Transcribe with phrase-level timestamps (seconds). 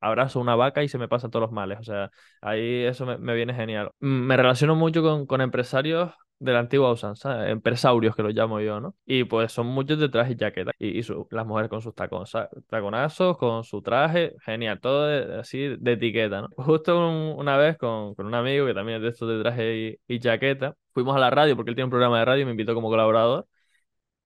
[0.00, 1.78] abrazo una vaca y se me pasan todos los males.
[1.80, 2.10] O sea,
[2.40, 3.90] ahí eso me, me viene genial.
[4.00, 8.60] Mm, Me relaciono mucho con, con empresarios de la antigua usanza, empresarios que los llamo
[8.60, 8.94] yo, ¿no?
[9.04, 10.70] Y pues son muchos de traje y jaqueta.
[10.78, 15.06] Y, y su- las mujeres con sus tacon- sa- taconazos, con su traje, genial, todo
[15.06, 16.48] de- así de etiqueta, ¿no?
[16.56, 19.98] Justo un- una vez con, con un amigo que también es de estos de traje
[20.06, 22.44] y, y jaqueta, fuimos a la radio porque él tiene un programa de radio y
[22.44, 23.46] me invitó como colaborador.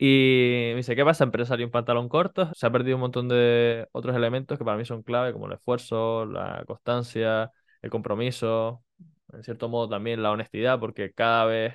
[0.05, 2.51] Y me dice, ¿qué pasa, empresario en pantalón corto?
[2.55, 5.53] Se ha perdido un montón de otros elementos que para mí son clave, como el
[5.53, 7.53] esfuerzo, la constancia,
[7.83, 8.83] el compromiso,
[9.33, 11.75] en cierto modo también la honestidad, porque cada vez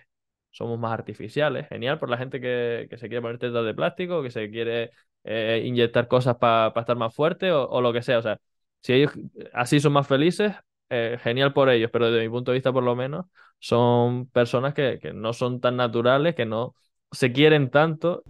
[0.52, 1.68] somos más artificiales.
[1.70, 4.91] Genial por la gente que, que se quiere poner tetas de plástico, que se quiere
[5.23, 8.18] eh, inyectar cosas para estar más fuerte o, o lo que sea.
[8.20, 8.40] O sea,
[8.82, 9.12] si ellos
[9.54, 10.54] así son más felices,
[10.90, 13.26] eh, genial por ellos, pero desde mi punto de vista por lo menos
[13.59, 16.76] son personas que, que no son tan naturales, que no
[17.12, 18.24] se quieren tanto.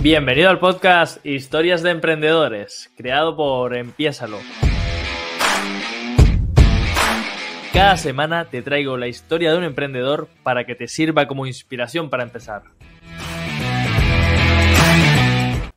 [0.00, 4.38] Bienvenido al podcast Historias de Emprendedores, creado por Empiésalo.
[7.72, 12.08] Cada semana te traigo la historia de un emprendedor para que te sirva como inspiración
[12.10, 12.62] para empezar.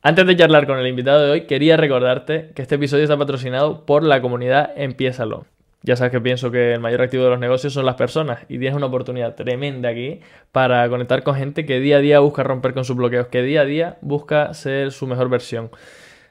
[0.04, 3.84] Antes de charlar con el invitado de hoy, quería recordarte que este episodio está patrocinado
[3.84, 5.46] por la comunidad Empiésalo.
[5.82, 8.58] Ya sabes que pienso que el mayor activo de los negocios son las personas y
[8.58, 10.20] tienes una oportunidad tremenda aquí
[10.52, 13.62] para conectar con gente que día a día busca romper con sus bloqueos, que día
[13.62, 15.70] a día busca ser su mejor versión.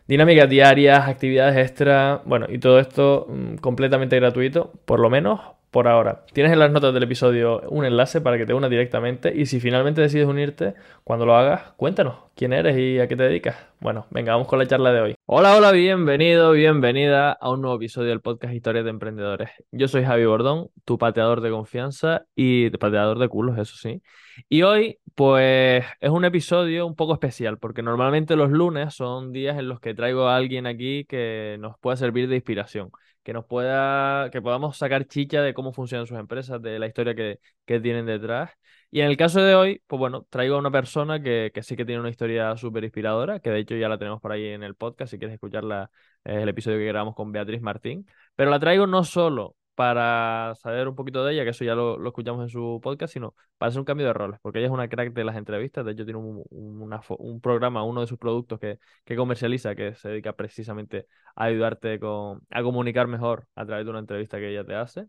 [0.07, 5.41] Dinámicas diarias, actividades extra, bueno, y todo esto mm, completamente gratuito, por lo menos
[5.72, 6.25] por ahora.
[6.33, 9.59] Tienes en las notas del episodio un enlace para que te unas directamente y si
[9.59, 13.55] finalmente decides unirte, cuando lo hagas, cuéntanos quién eres y a qué te dedicas.
[13.80, 15.16] Bueno, venga, vamos con la charla de hoy.
[15.25, 19.50] Hola, hola, bienvenido, bienvenida a un nuevo episodio del podcast Historias de Emprendedores.
[19.72, 24.02] Yo soy Javi Bordón, tu pateador de confianza y pateador de culos, eso sí.
[24.50, 29.58] Y hoy, pues, es un episodio un poco especial, porque normalmente los lunes son días
[29.58, 32.91] en los que traigo a alguien aquí que nos pueda servir de inspiración,
[33.23, 37.16] que nos pueda, que podamos sacar chicha de cómo funcionan sus empresas, de la historia
[37.16, 38.51] que, que tienen detrás.
[38.90, 41.75] Y en el caso de hoy, pues bueno, traigo a una persona que, que sí
[41.78, 44.63] que tiene una historia súper inspiradora, que de hecho ya la tenemos por ahí en
[44.63, 45.90] el podcast, si quieres escucharla,
[46.23, 48.06] es el episodio que grabamos con Beatriz Martín.
[48.35, 52.06] Pero la traigo no solo para saber un poquito de ella, que eso ya lo,
[52.08, 54.88] escuchamos en su podcast, sino para hacer un cambio de roles, porque ella es una
[54.88, 59.16] crack de las entrevistas, de hecho tiene un, programa, uno de sus productos que, que
[59.16, 64.00] comercializa, que se dedica precisamente a ayudarte con, a comunicar mejor a través de una
[64.00, 65.08] entrevista que ella te hace,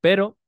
[0.00, 0.38] pero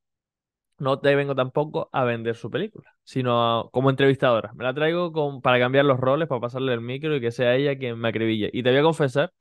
[0.79, 4.53] no te vengo tampoco a vender su película, sino como entrevistadora.
[4.55, 7.55] Me la traigo con, para cambiar los roles, para pasarle el micro y que sea
[7.57, 8.51] ella quien me acribille.
[8.55, 9.33] Y te voy a confesar,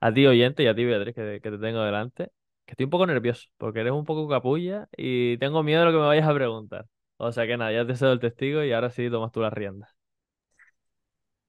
[0.00, 2.30] a ti oyente y a ti Beatriz, que te tengo delante,
[2.70, 5.92] que estoy un poco nervioso, porque eres un poco capulla y tengo miedo de lo
[5.92, 6.86] que me vayas a preguntar.
[7.16, 9.52] O sea que nada, ya te cedo el testigo y ahora sí tomas tú las
[9.52, 9.90] riendas.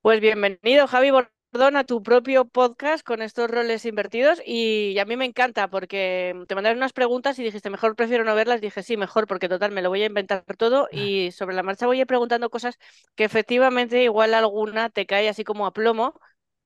[0.01, 4.41] Pues bienvenido, Javi Bordón, a tu propio podcast con estos roles invertidos.
[4.45, 8.33] Y a mí me encanta porque te mandaron unas preguntas y dijiste, mejor prefiero no
[8.35, 8.61] verlas.
[8.61, 11.85] Dije, sí, mejor, porque total, me lo voy a inventar todo y sobre la marcha
[11.85, 12.77] voy a ir preguntando cosas
[13.15, 16.19] que efectivamente igual alguna te cae así como a plomo.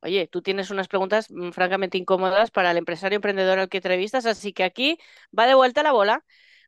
[0.05, 4.25] Oye, tú tienes unas preguntas mm, francamente incómodas para el empresario emprendedor al que entrevistas,
[4.25, 4.97] así que aquí
[5.37, 6.23] va de vuelta la bola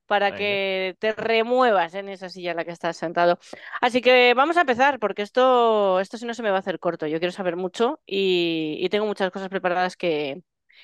[0.08, 0.40] para Venga.
[0.40, 3.40] que te remuevas en esa silla en la que estás sentado.
[3.82, 6.80] Así que vamos a empezar, porque esto, esto si no se me va a hacer
[6.80, 7.08] corto.
[7.08, 10.42] Yo quiero saber mucho y, y tengo muchas cosas preparadas que,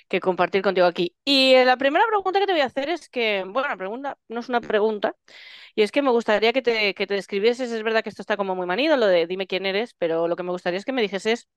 [0.09, 1.15] que compartir contigo aquí.
[1.25, 4.17] Y eh, la primera pregunta que te voy a hacer es que, bueno, la pregunta
[4.27, 5.15] no es una pregunta,
[5.75, 8.37] y es que me gustaría que te, que te describieses, es verdad que esto está
[8.37, 10.93] como muy manido, lo de dime quién eres, pero lo que me gustaría es que
[10.93, 11.47] me dijeses,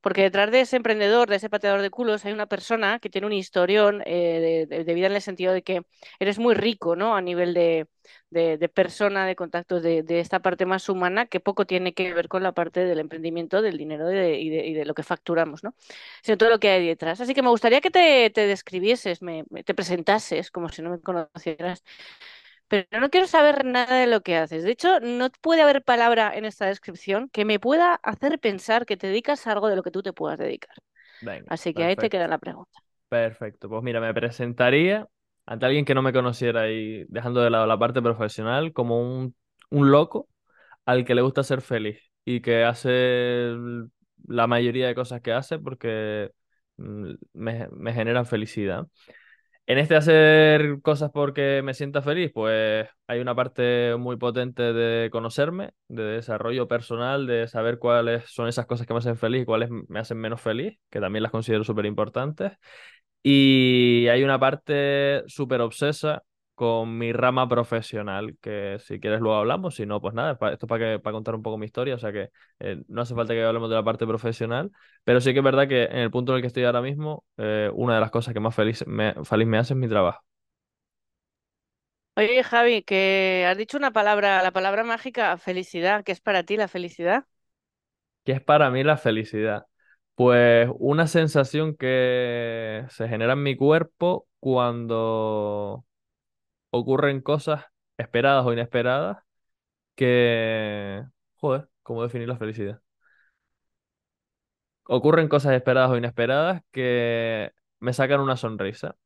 [0.00, 3.26] porque detrás de ese emprendedor, de ese pateador de culos, hay una persona que tiene
[3.26, 5.82] un historión eh, de, vida en el sentido de que
[6.20, 7.16] eres muy rico, ¿no?
[7.16, 7.86] A nivel de,
[8.74, 12.52] persona, de contactos, de, esta parte más humana, que poco tiene que ver con la
[12.52, 15.74] parte del emprendimiento, del dinero y, de, lo que facturamos, ¿no?
[16.22, 17.20] Sino todo lo que hay detrás.
[17.20, 21.00] Así que me gustaría que te, te describieses, me- te presentases, como si no me
[21.00, 21.82] conocieras.
[22.68, 24.62] Pero no quiero saber nada de lo que haces.
[24.64, 28.96] De hecho, no puede haber palabra en esta descripción que me pueda hacer pensar que
[28.96, 30.74] te dedicas a algo de lo que tú te puedas dedicar.
[31.20, 32.80] Venga, Así que ahí te queda la pregunta.
[33.08, 35.08] Perfecto, pues mira, me presentaría
[35.46, 39.34] ante alguien que no me conociera y dejando de lado la parte profesional como un,
[39.70, 40.28] un loco
[40.86, 43.54] al que le gusta ser feliz y que hace
[44.26, 46.32] la mayoría de cosas que hace porque
[46.78, 48.86] mm, me, me generan felicidad.
[49.68, 55.10] En este hacer cosas porque me sienta feliz, pues hay una parte muy potente de
[55.10, 59.44] conocerme, de desarrollo personal, de saber cuáles son esas cosas que me hacen feliz y
[59.44, 62.52] cuáles me hacen menos feliz, que también las considero súper importantes.
[63.22, 66.22] Y hay una parte súper obsesa
[66.58, 70.68] con mi rama profesional, que si quieres luego hablamos, si no, pues nada, esto es
[70.68, 73.32] para, que, para contar un poco mi historia, o sea que eh, no hace falta
[73.32, 74.72] que hablemos de la parte profesional,
[75.04, 77.24] pero sí que es verdad que en el punto en el que estoy ahora mismo,
[77.36, 80.20] eh, una de las cosas que más feliz me, feliz me hace es mi trabajo.
[82.16, 86.02] Oye, Javi, que has dicho una palabra, la palabra mágica, felicidad.
[86.04, 87.24] ¿Qué es para ti la felicidad?
[88.24, 89.66] ¿Qué es para mí la felicidad?
[90.14, 95.84] Pues una sensación que se genera en mi cuerpo cuando
[96.70, 97.64] ocurren cosas
[97.98, 99.18] esperadas o inesperadas
[99.94, 101.04] que...
[101.36, 102.82] Joder, ¿cómo definir la felicidad?
[104.84, 108.96] Ocurren cosas esperadas o inesperadas que me sacan una sonrisa,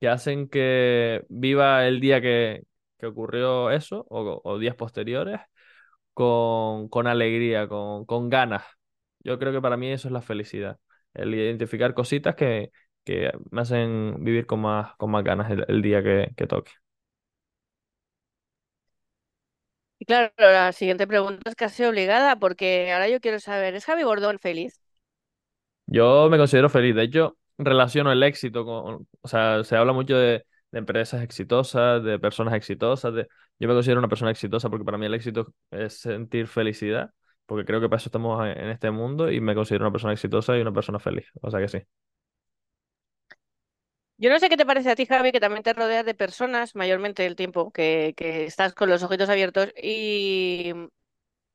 [0.00, 2.64] que hacen que viva el día que,
[2.98, 5.40] que ocurrió eso o, días posteriores
[6.14, 8.64] con, con alegría, con, con ganas.
[9.20, 10.78] Yo creo que para mí eso es la felicidad,
[11.14, 12.70] el identificar cositas que,
[13.04, 16.72] que me hacen vivir con más, con más ganas el, día que toque.
[20.02, 24.02] Y claro, la siguiente pregunta es casi obligada porque ahora yo quiero saber, ¿es Javi
[24.02, 24.80] Gordón feliz?
[25.86, 26.94] Yo me considero feliz.
[26.96, 32.02] De hecho, relaciono el éxito con, o sea, se habla mucho de, de empresas exitosas,
[32.02, 33.14] de personas exitosas.
[33.14, 33.28] De...
[33.60, 37.10] Yo me considero una persona exitosa porque para mí el éxito es sentir felicidad,
[37.46, 40.14] porque creo que para eso estamos en en este mundo y me considero una persona
[40.14, 41.26] exitosa y una persona feliz.
[41.42, 41.78] O sea que sí.
[44.22, 46.76] Yo no sé qué te parece a ti, Javi, que también te rodeas de personas,
[46.76, 48.14] mayormente el tiempo, que,
[48.46, 50.72] estás con los ojitos abiertos y,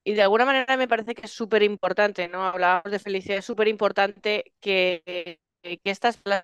[0.03, 2.43] y de alguna manera me parece que es súper importante, ¿no?
[2.45, 6.43] Hablábamos de felicidad, es súper importante que, que estas las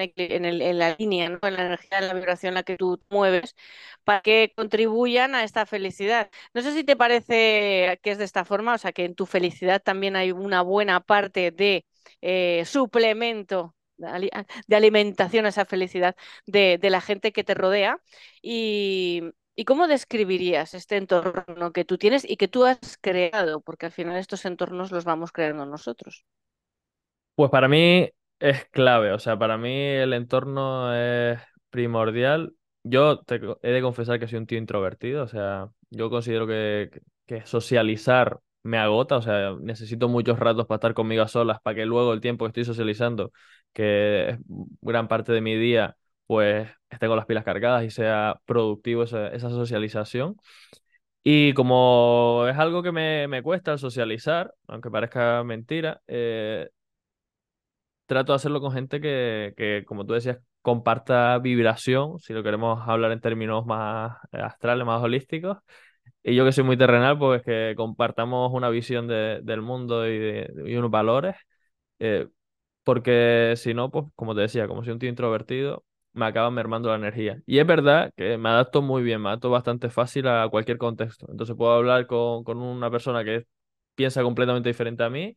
[0.00, 1.38] equil- en el- en la línea, ¿no?
[1.42, 3.54] En la energía, en la vibración en la que tú mueves,
[4.04, 6.30] para que contribuyan a esta felicidad.
[6.54, 9.26] No sé si te parece que es de esta forma, o sea, que en tu
[9.26, 11.84] felicidad también hay una buena parte de
[12.22, 13.74] eh, suplemento.
[13.96, 14.30] De ali-
[14.66, 16.16] de alimentación a esa felicidad
[16.46, 18.00] de, de la gente que te rodea
[18.42, 19.22] y,
[19.54, 23.60] ¿Y cómo describirías este entorno que tú tienes y que tú has creado?
[23.60, 26.24] Porque al final estos entornos los vamos creando nosotros.
[27.34, 28.08] Pues para mí
[28.40, 31.38] es clave, o sea, para mí el entorno es
[31.70, 32.54] primordial.
[32.84, 33.22] Yo
[33.62, 36.90] he de confesar que soy un tío introvertido, o sea, yo considero que,
[37.26, 41.76] que socializar me agota, o sea, necesito muchos ratos para estar conmigo a solas, para
[41.76, 43.32] que luego el tiempo que estoy socializando,
[43.72, 44.38] que es
[44.80, 49.38] gran parte de mi día, pues esté con las pilas cargadas y sea productivo esa,
[49.38, 50.36] socialización.
[51.24, 56.68] Y como es algo que me, me cuesta socializar, aunque parezca mentira, eh,
[58.06, 62.86] trato de hacerlo con gente que, que, como tú decías, comparta vibración, si lo queremos
[62.88, 65.58] hablar en términos más eh, astrales, más holísticos.
[66.22, 70.18] Y yo que soy muy terrenal, pues que compartamos una visión de- del mundo y,
[70.18, 71.36] de, y unos valores.
[72.00, 72.28] eh,
[72.84, 75.84] porque si no, pues como te decía, como soy un tío introvertido,
[76.14, 77.42] me acaba mermando la energía.
[77.46, 81.26] Y es verdad que me adapto muy bien, me adapto bastante fácil a cualquier contexto.
[81.30, 83.46] Entonces puedo hablar con, con una persona que
[83.94, 85.36] piensa completamente diferente a mí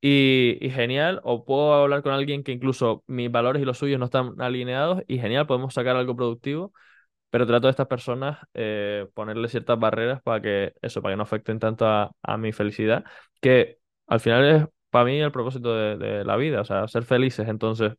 [0.00, 3.98] y, y genial, o puedo hablar con alguien que incluso mis valores y los suyos
[3.98, 6.72] no están alineados y genial, podemos sacar algo productivo,
[7.34, 11.24] pero trato a estas personas eh, ponerle ciertas barreras para que eso, para que no
[11.24, 13.04] afecten tanto a, mi felicidad,
[13.40, 17.48] que al final es para mí el propósito de, la vida, o sea, ser felices.
[17.48, 17.94] Entonces,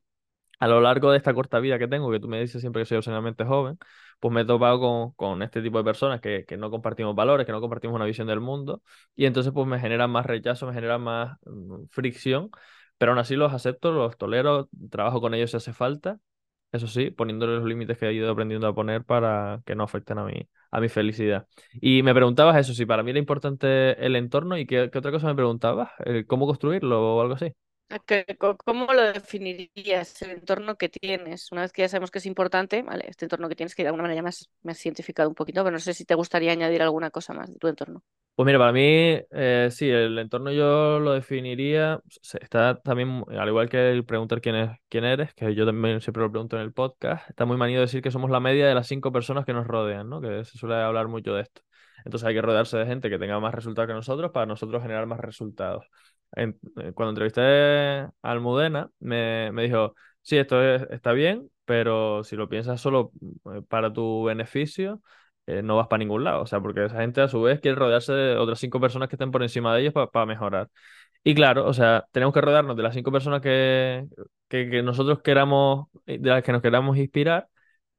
[0.59, 2.85] a lo largo de esta corta vida que tengo, que tú me dices siempre que
[2.85, 3.77] soy obscenamente joven,
[4.21, 7.45] pues me he topado con, con este tipo de personas que, que no compartimos valores,
[7.45, 8.83] que no compartimos una visión del mundo,
[9.17, 12.51] y entonces pues me generan más rechazo, me generan más mm, fricción,
[12.97, 16.19] pero aún así los acepto, los tolero, trabajo con ellos si hace falta,
[16.75, 20.17] eso sí, poniéndole los límites que he ido aprendiendo a poner para que no afecten
[20.19, 21.47] a mi, a mi felicidad.
[21.81, 25.11] Y me preguntabas eso, si para mí era importante el entorno, ¿y qué, qué otra
[25.11, 25.89] cosa me preguntabas?
[26.05, 27.53] Eh, ¿Cómo construirlo o algo así?
[27.89, 31.51] ¿A qué- co- ¿Cómo lo definirías el entorno que tienes?
[31.51, 33.87] Una vez que ya sabemos que es importante, vale, este entorno que tienes que de
[33.89, 36.51] alguna manera ya has, me has identificado un poquito, pero no sé si te gustaría
[36.51, 38.03] añadir alguna cosa más de tu entorno.
[38.35, 38.81] Pues mira, para mí,
[39.31, 42.01] eh, sí, el entorno yo lo definiría,
[42.41, 46.21] está también, al igual que el preguntar quién es, quién eres, que yo también siempre
[46.21, 48.87] lo pregunto en el podcast, está muy manido decir que somos la media de las
[48.87, 50.19] cinco personas que nos rodean, ¿no?
[50.19, 51.61] Que se suele hablar mucho de esto.
[52.03, 55.05] Entonces hay que rodearse de gente que tenga más resultados que nosotros para nosotros generar
[55.07, 55.85] más resultados.
[56.35, 62.23] En- eh, cuando entrevisté a Almudena, me, me dijo, sí, esto es- está bien, pero
[62.23, 63.11] si lo piensas solo
[63.53, 65.01] eh, para tu beneficio
[65.47, 66.41] eh, no vas para ningún lado.
[66.41, 69.15] O sea, porque esa gente a su vez quiere rodearse de otras cinco personas que
[69.15, 70.69] estén por encima de ellos para mejorar.
[71.23, 74.05] Y claro, o sea, tenemos que rodearnos de las cinco personas que,
[74.47, 77.47] que, que nosotros queramos, de las que nos queramos inspirar,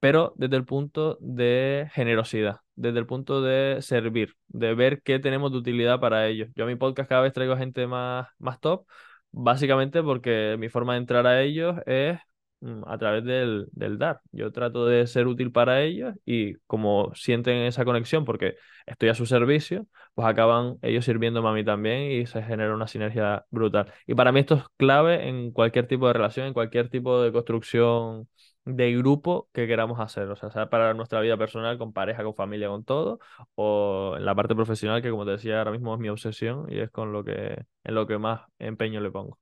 [0.00, 5.52] pero desde el punto de generosidad, desde el punto de servir, de ver qué tenemos
[5.52, 6.48] de utilidad para ellos.
[6.54, 8.86] Yo a mi podcast cada vez traigo gente más, más top,
[9.30, 12.18] básicamente porque mi forma de entrar a ellos es
[12.60, 14.20] mm, a través del, del dar.
[14.32, 19.14] Yo trato de ser útil para ellos y como sienten esa conexión porque estoy a
[19.14, 23.92] su servicio, pues acaban ellos sirviéndome a mí también y se genera una sinergia brutal.
[24.06, 27.32] Y para mí esto es clave en cualquier tipo de relación, en cualquier tipo de
[27.32, 28.28] construcción
[28.66, 32.34] de grupo que queramos hacer, o sea, sea para nuestra vida personal, con pareja, con
[32.34, 33.20] familia, con todo,
[33.54, 36.80] o en la parte profesional, que como te decía, ahora mismo es mi obsesión y
[36.80, 39.38] es con lo que, en lo que más empeño le pongo.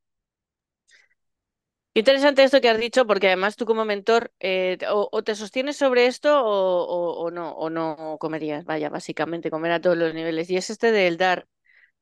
[1.96, 6.06] Interesante esto que has dicho, porque además tú como mentor eh, o, te sostienes sobre
[6.06, 10.50] esto o, no, o no comerías, vaya, básicamente comer a todos los niveles.
[10.50, 11.46] Y es este del dar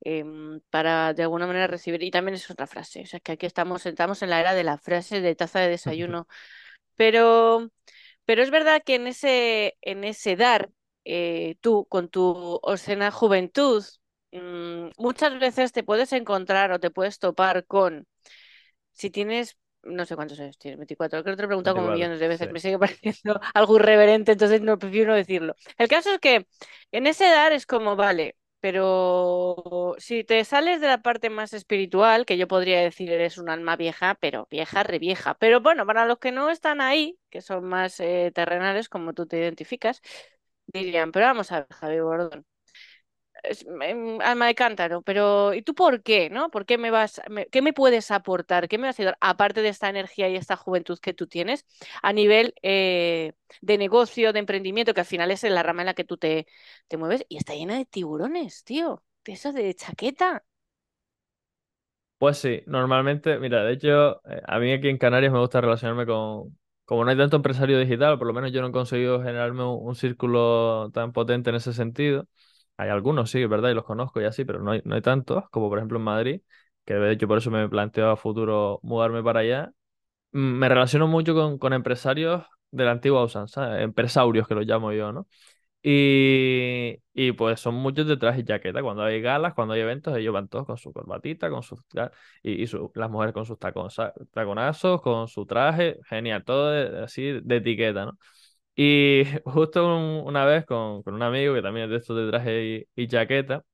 [0.00, 2.02] em, para de alguna manera recibir.
[2.02, 4.64] Y también es otra frase, o sea, que aquí estamos, estamos en la era de
[4.64, 6.26] la frase de taza de desayuno.
[6.97, 7.71] Pero,
[8.25, 10.71] pero es verdad que en ese, en ese dar,
[11.05, 13.85] eh, tú con tu obscena juventud,
[14.33, 18.07] mm, muchas veces te puedes encontrar o te puedes topar con,
[18.93, 21.23] si tienes no sé cuántos años tienes, 24.
[21.23, 22.53] Creo que te lo he preguntado como millones de veces.
[22.53, 25.57] Me sigue pareciendo algo irreverente, entonces no prefiero no decirlo.
[25.79, 26.47] El caso es que
[26.93, 32.26] en ese dar es como, vale, pero si te sales de la parte más espiritual,
[32.26, 35.35] que yo podría decir eres un alma vieja, pero vieja, revieja.
[35.37, 39.26] Pero bueno, para los que no están ahí, que son más eh, terrenales, como tú
[39.26, 40.02] te identificas,
[40.69, 42.47] dirían, pero vamos a ver, Javi Gordón
[43.43, 43.67] es,
[44.21, 46.51] alma de cántaro, pero ¿y tú por qué, no?
[46.51, 47.21] ¿Por qué me vas,
[47.51, 48.69] qué me puedes aportar?
[48.69, 49.19] ¿Qué me vas a ayudar?
[49.21, 51.67] Aparte de esta energía y esta juventud que tú tienes
[52.03, 55.95] a nivel eh, de negocio, de emprendimiento, que al final es la rama en la
[55.95, 56.47] que tú te,
[56.89, 60.45] te mueves y está llena de tiburones, tío, de esas de chaqueta.
[62.19, 66.07] Pues sí, normalmente, mira, de hecho, eh, a mí aquí en Canarias me gusta relacionarme
[66.07, 69.65] con, como no hay tanto empresario digital, por lo menos yo no he conseguido generarme
[69.65, 72.29] un círculo tan potente en ese sentido.
[72.76, 75.02] Hay algunos, sí, es verdad, y los conozco y así, pero no hay, no hay
[75.02, 76.41] tantos, como por ejemplo en Madrid,
[76.85, 79.73] que de hecho por eso me planteo a futuro mudarme para allá.
[80.33, 84.93] Mm, me relaciono mucho con, con empresarios de la antigua usanza, empresarios que los llamo
[84.93, 85.29] yo, ¿no?
[85.83, 88.83] Y, y pues son muchos de traje y chaqueta.
[88.83, 91.81] Cuando hay galas, cuando hay eventos, ellos van todos con su corbatita, con sus
[92.43, 93.88] y, y las mujeres con sus tacon,
[94.33, 98.19] taconazos, con su traje, genial, todo así de etiqueta, ¿no?
[98.75, 102.88] Y justo una vez con, con, un amigo que también es de estos de traje
[102.97, 103.64] y, chaqueta,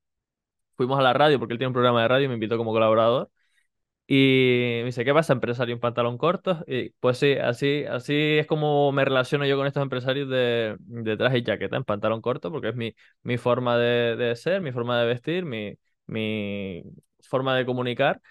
[0.77, 2.73] fuimos a la radio porque él tiene un programa de radio y me invitó como
[2.73, 3.31] colaborador.
[4.07, 6.63] Y me dice, ¿qué pasa, empresario en pantalón corto?
[6.67, 11.17] Y pues sí, así, así es como me relaciono yo con estos empresarios de, de
[11.17, 14.71] traje y chaqueta en pantalón corto, porque es mi, mi forma de, de ser, mi
[14.71, 15.75] forma de vestir, mi,
[16.07, 16.83] mi
[17.29, 18.21] forma de comunicar.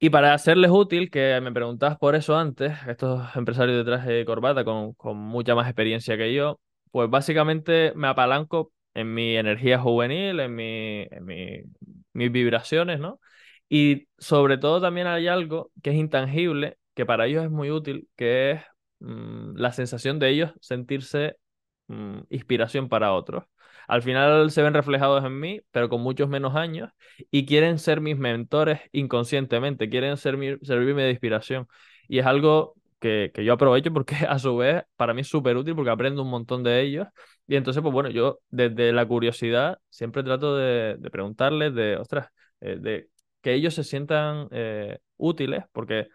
[0.00, 4.24] Y para hacerles útil, que me preguntabas por eso antes, estos empresarios de traje de
[4.24, 6.60] corbata con, con mucha más experiencia que yo,
[6.92, 11.62] pues básicamente me apalanco en mi energía juvenil, en, mi, en mi,
[12.12, 13.20] mis vibraciones, ¿no?
[13.68, 18.08] Y sobre todo también hay algo que es intangible, que para ellos es muy útil,
[18.16, 18.62] que es
[19.00, 21.36] mm, la sensación de ellos sentirse
[21.88, 23.44] mm, inspiración para otros
[23.88, 26.90] al final se ven reflejados en mí, pero con muchos menos años,
[27.30, 31.66] y quieren ser mis mentores inconscientemente, quieren ser servirme de inspiración.
[32.06, 35.74] Y es algo que, yo aprovecho porque a su vez para mí es súper útil
[35.74, 37.08] porque aprendo un montón de ellos.
[37.46, 42.28] Y entonces, pues bueno, yo desde la curiosidad siempre trato de, preguntarles, de, ostras,
[42.60, 43.08] eh, de
[43.40, 46.08] que ellos se sientan eh, útiles, porque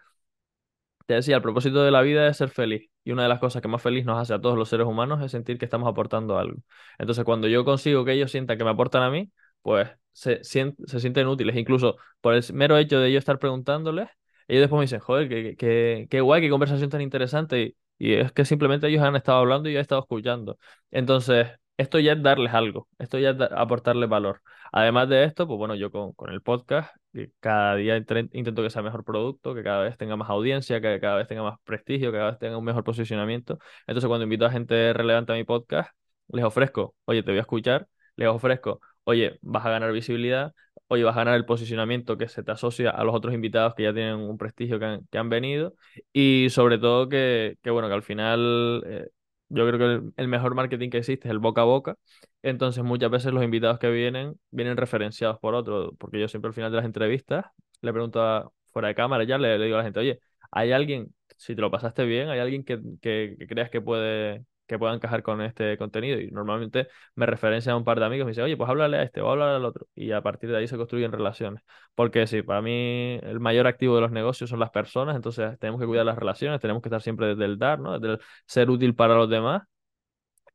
[1.16, 2.90] decía, el propósito de la vida es ser feliz.
[3.04, 5.22] Y una de las cosas que más feliz nos hace a todos los seres humanos
[5.24, 6.62] es sentir que estamos aportando algo.
[6.98, 11.28] Entonces, cuando yo consigo que ellos sientan que me aportan a mí, pues se, sienten
[11.28, 11.56] útiles.
[11.56, 14.10] Incluso por el mero hecho de yo estar preguntándoles,
[14.48, 17.76] ellos después me dicen, joder, qué, qué, guay, qué conversación tan interesante.
[17.98, 20.58] Y, es que simplemente ellos han estado hablando y yo he estado escuchando.
[20.92, 24.42] Entonces, esto ya es darles algo, esto ya es aportarles valor.
[24.72, 28.82] Además de esto, pues bueno, yo con el podcast, que cada día intento que sea
[28.82, 32.18] mejor producto, que cada vez tenga más audiencia, que cada vez tenga más prestigio, que
[32.18, 33.60] cada vez tenga un mejor posicionamiento.
[33.88, 35.92] Entonces, cuando invito a gente relevante a mi podcast,
[36.30, 40.54] les ofrezco, oye, te voy a escuchar, les ofrezco, oye, vas a ganar visibilidad,
[40.88, 43.84] oye, vas a ganar el posicionamiento que se te asocia a los otros invitados que
[43.84, 45.76] ya tienen un prestigio que han, venido
[46.12, 49.08] y sobre todo que, que, bueno, que al final eh,
[49.54, 51.96] yo creo que el, mejor marketing que existe es el boca a boca.
[52.42, 56.54] Entonces, muchas veces los invitados que vienen vienen referenciados por otros, porque yo siempre al
[56.54, 57.46] final de las entrevistas
[57.82, 60.20] le pregunto fuera de cámara, ya le, digo a la gente, oye,
[60.52, 64.80] ¿hay alguien, si te lo pasaste bien, hay alguien que, que creas que puede, que
[64.80, 66.20] puedan encajar con este contenido.
[66.20, 68.98] Y normalmente me referencia a un par de amigos y me dicen, oye, pues háblale
[68.98, 69.88] a este o háblale al otro.
[69.96, 71.64] Y a partir de ahí se construyen relaciones.
[71.96, 75.80] Porque sí, para mí el mayor activo de los negocios son las personas, entonces tenemos
[75.82, 78.00] que cuidar las relaciones, tenemos que estar siempre desde el dar, ¿no?
[78.00, 79.64] Desde el ser útil para los demás.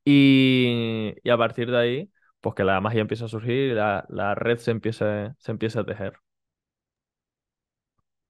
[0.04, 2.10] Y, y a partir de ahí,
[2.40, 5.80] pues que la magia empieza a surgir y la, la red se empieza, se empieza
[5.80, 6.14] a tejer.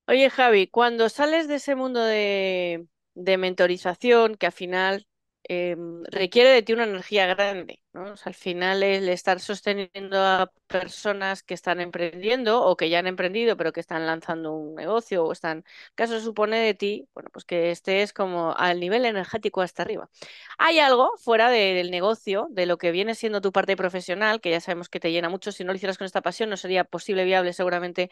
[0.07, 5.07] Oye, Javi, cuando sales de ese mundo de, de mentorización que al final
[5.49, 8.15] em, requiere de ti una energía grande, ¿no?
[8.25, 13.57] Al final el estar sosteniendo a personas que están emprendiendo o que ya han emprendido
[13.57, 15.65] pero que están lanzando un negocio o están,
[15.95, 20.11] caso supone de ti, bueno, pues que estés como al nivel energético hasta arriba.
[20.59, 24.61] Hay algo fuera del negocio, de lo que viene siendo tu parte profesional, que ya
[24.61, 27.25] sabemos que te llena mucho, si no lo hicieras con esta pasión no sería posible,
[27.25, 28.11] viable seguramente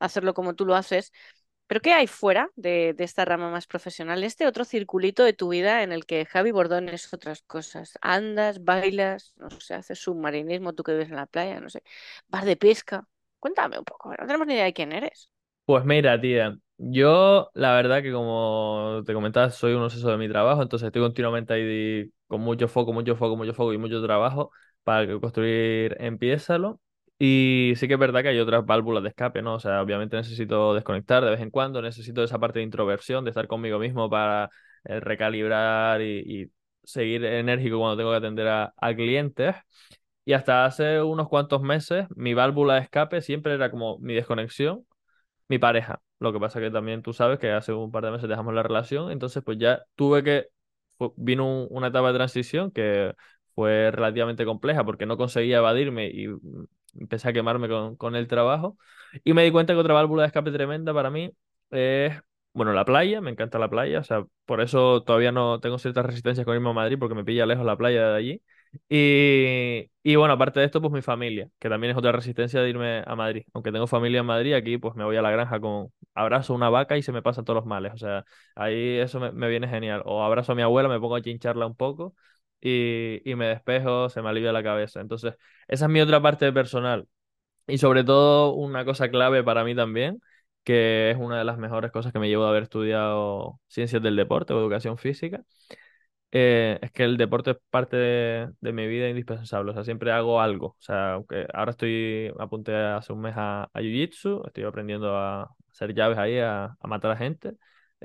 [0.00, 1.12] hacerlo como tú lo haces
[1.66, 4.22] pero ¿qué hay fuera de, esta rama más profesional?
[4.24, 7.98] Este otro circulito de tu vida en el que Javi Bordón es otras cosas.
[8.02, 11.82] Andas, bailas, no sé, haces submarinismo, tú que vives en la playa, no sé,
[12.28, 13.06] bar de pesca.
[13.38, 15.30] Cuéntame un poco, no tenemos ni idea de quién eres.
[15.66, 20.28] Pues mira, tía, yo la verdad que como te comentaba, soy un obseso de mi
[20.28, 24.50] trabajo, entonces estoy continuamente ahí con mucho foco, mucho foco, mucho foco y mucho trabajo
[24.82, 26.80] para construir Empiézalo.
[27.18, 29.54] Y sí que es verdad que hay otras válvulas de escape, ¿no?
[29.54, 33.30] O sea, obviamente necesito desconectar de vez en cuando, necesito esa parte de introversión, de
[33.30, 34.50] estar conmigo mismo para
[34.84, 36.50] eh, recalibrar y,
[36.82, 39.56] seguir enérgico cuando tengo que atender a, clientes.
[40.24, 44.86] Y hasta hace unos cuantos meses, mi válvula de escape siempre era como mi desconexión,
[45.48, 46.02] mi pareja.
[46.20, 48.62] Lo que pasa que también tú sabes que hace un par de meses dejamos la
[48.62, 50.48] relación, entonces pues ya tuve que,
[51.16, 53.14] vino una etapa de transición que
[53.54, 56.28] fue relativamente compleja porque no conseguía evadirme y
[56.98, 58.76] empecé a quemarme con, con, el trabajo.
[59.24, 61.30] Y me di cuenta que otra válvula de escape tremenda para mí
[61.70, 62.12] es,
[62.52, 66.06] bueno, la playa, me encanta la playa, o sea, por eso todavía no tengo ciertas
[66.06, 68.42] resistencias con irme a Madrid porque me pilla lejos la playa de allí.
[68.88, 72.70] Y, y bueno, aparte de esto, pues mi familia, que también es otra resistencia de
[72.70, 73.44] irme a Madrid.
[73.54, 76.70] Aunque tengo familia en Madrid, aquí pues me voy a la granja con abrazo una
[76.70, 77.92] vaca y se me pasan todos los males.
[77.94, 78.24] O sea,
[78.56, 80.02] ahí eso me, me viene genial.
[80.04, 82.14] O abrazo a mi abuela, me pongo a chincharla un poco
[82.64, 85.00] y, y me despejo, se me alivia la cabeza.
[85.00, 85.34] Entonces,
[85.68, 87.06] esa es mi otra parte personal.
[87.66, 90.20] Y sobre todo, una cosa clave para mí también,
[90.64, 94.16] que es una de las mejores cosas que me llevo de haber estudiado ciencias del
[94.16, 95.44] deporte o educación física,
[96.32, 99.70] eh, es que el deporte es parte de, mi vida indispensable.
[99.70, 100.68] O sea, siempre hago algo.
[100.68, 105.54] O sea, aunque ahora estoy, apunté hace un mes a, a Jiu-Jitsu, estoy aprendiendo a
[105.72, 107.52] hacer llaves ahí, a, a matar a gente.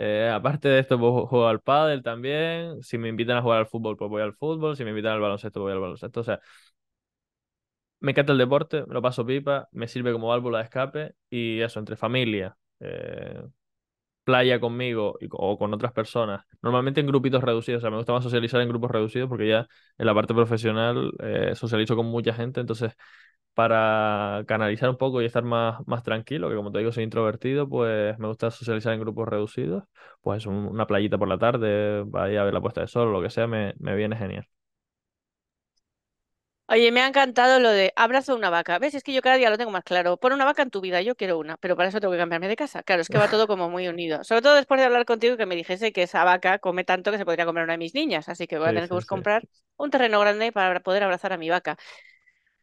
[0.02, 2.82] Eh, aparte de esto, pues, juego al pádel también.
[2.84, 4.78] Si me invitan a jugar al fútbol, pues voy al fútbol.
[4.78, 6.22] Si me invitan al baloncesto, voy al baloncesto.
[6.22, 6.40] O sea,
[8.00, 11.60] me encanta el deporte, me lo paso pipa, me sirve como válvula de escape y
[11.62, 13.42] eso, entre familia, eh,
[14.26, 18.24] playa conmigo o con otras personas, normalmente en grupitos reducidos, o sea, me gusta más
[18.24, 22.62] socializar en grupos reducidos porque ya en la parte profesional eh, socializo con mucha gente,
[22.62, 22.94] entonces
[23.54, 27.68] para canalizar un poco y estar más, más tranquilo, que como te digo soy introvertido,
[27.70, 29.84] pues me gusta socializar en grupos reducidos,
[30.22, 33.22] pues una playita por la tarde, vaya a ver la puesta de sol o lo
[33.22, 34.48] que sea, me, me viene genial.
[36.72, 38.78] Oye, me ha encantado lo de abrazo una vaca.
[38.78, 38.94] ¿Ves?
[38.94, 40.18] Es que yo cada día lo tengo más claro.
[40.18, 42.48] Pon una vaca en tu vida, yo quiero una, pero para eso tengo que cambiarme
[42.48, 42.84] de casa.
[42.84, 44.24] Claro, es que va todo como muy unido.
[44.24, 47.18] Sobre todo después de hablar contigo que me dijese que esa vaca come tanto que
[47.18, 48.30] se podría comer una de mis niñas.
[48.30, 51.50] Así que voy a tener que comprar un terreno grande para poder abrazar a mi
[51.50, 51.76] vaca.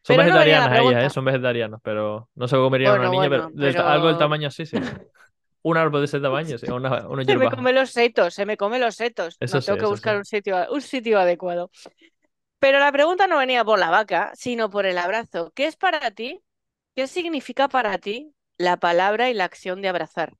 [0.06, 1.10] Son vegetarianas ellas, ¿eh?
[1.10, 4.76] son vegetarianas, pero no se comería una niña, pero, algo del tamaño así, sí.
[5.62, 8.78] Un árbol de ese tamaño, sí, una, Se me come los setos, se me come
[8.78, 9.36] los setos.
[9.40, 11.72] no, tengo que buscar un sitio, un sitio adecuado.
[12.60, 15.50] Pero la pregunta no venía por la vaca, sino por el abrazo.
[15.56, 16.40] ¿Qué es para ti?
[16.94, 20.36] ¿Qué significa para ti la palabra y la acción de abrazar?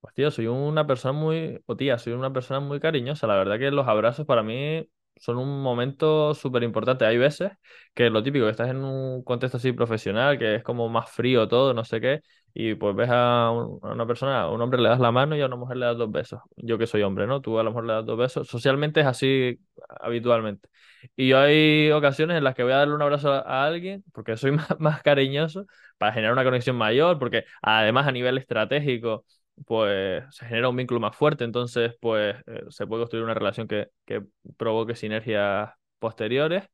[0.00, 3.26] Pues tío, soy una persona muy, o tía, soy una persona muy cariñosa.
[3.26, 4.88] La verdad que los abrazos para mí
[5.22, 7.04] son un momento súper importante.
[7.04, 7.52] Hay veces
[7.94, 11.46] que lo típico, que estás en un contexto así profesional, que es como más frío
[11.46, 14.98] todo, no sé qué, y pues ves a, una persona, a un hombre le das
[14.98, 16.40] la mano y a una mujer le das dos besos.
[16.56, 17.40] Yo que soy hombre, ¿no?
[17.40, 18.48] Tú a lo mejor le das dos besos.
[18.48, 19.60] Socialmente es así
[20.00, 20.68] habitualmente.
[21.14, 24.50] Y hay ocasiones en las que voy a darle un abrazo a, alguien, porque soy
[24.52, 25.66] más, más cariñoso,
[25.98, 29.24] para generar una conexión mayor, porque además a nivel estratégico
[29.66, 33.68] pues se genera un vínculo más fuerte, entonces pues eh, se puede construir una relación
[33.68, 34.22] que, que
[34.56, 36.64] provoque sinergias posteriores.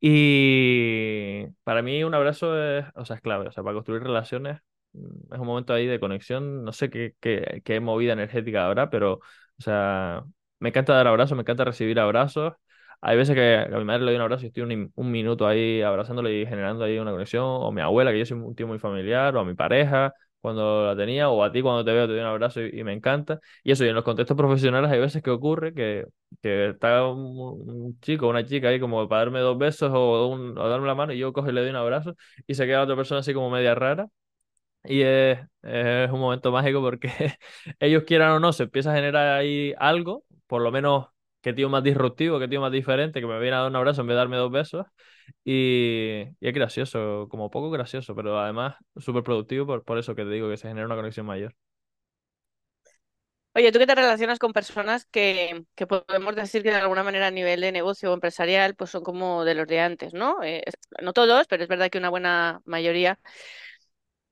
[0.00, 4.60] Y para mí un abrazo es, o sea, es clave, o sea, para construir relaciones
[4.92, 8.90] mm, es un momento ahí de conexión, no sé qué, qué, qué movida energética habrá,
[8.90, 10.24] pero, o sea,
[10.58, 12.54] me encanta dar abrazos, me encanta recibir abrazos.
[13.00, 15.46] Hay veces que a mi madre le doy un abrazo y estoy un, un, minuto
[15.46, 18.54] ahí abrazándole y generando ahí una conexión, o a mi abuela, que yo soy un
[18.54, 20.12] tío muy familiar, o a mi pareja,
[20.46, 22.92] cuando la tenía, o a ti cuando te veo te doy un abrazo y, me
[22.92, 23.40] encanta.
[23.64, 26.06] Y eso, y en los contextos profesionales hay veces que ocurre que,
[26.40, 30.54] que está un, chico o una chica ahí como para darme dos besos o, un,
[30.54, 32.14] darme la mano y yo cojo y le doy un abrazo
[32.46, 34.06] y se queda la otra persona así como media rara.
[34.84, 37.10] Y es, es un momento mágico porque
[37.80, 41.08] ellos quieran o no, se empieza a generar ahí algo, por lo menos
[41.46, 44.00] qué tío más disruptivo, qué tío más diferente, que me viene a dar un abrazo
[44.00, 44.84] en vez de darme dos besos.
[45.44, 50.30] Y, es gracioso, como poco gracioso, pero además súper productivo por, por eso que te
[50.30, 51.54] digo que se genera una conexión mayor.
[53.54, 57.28] Oye, tú que te relacionas con personas que, que podemos decir que de alguna manera
[57.28, 60.42] a nivel de negocio o empresarial, pues son como de los de antes, ¿no?
[60.42, 60.64] Eh,
[61.00, 63.20] no todos, pero es verdad que una buena mayoría.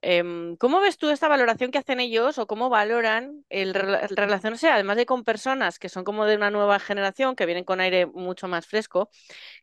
[0.06, 4.68] Em, ¿cómo ves tú esta valoración que hacen ellos o cómo valoran el, el relacionarse,
[4.68, 8.06] además de con personas que son como de una nueva generación, que vienen con aire
[8.06, 9.10] mucho más fresco,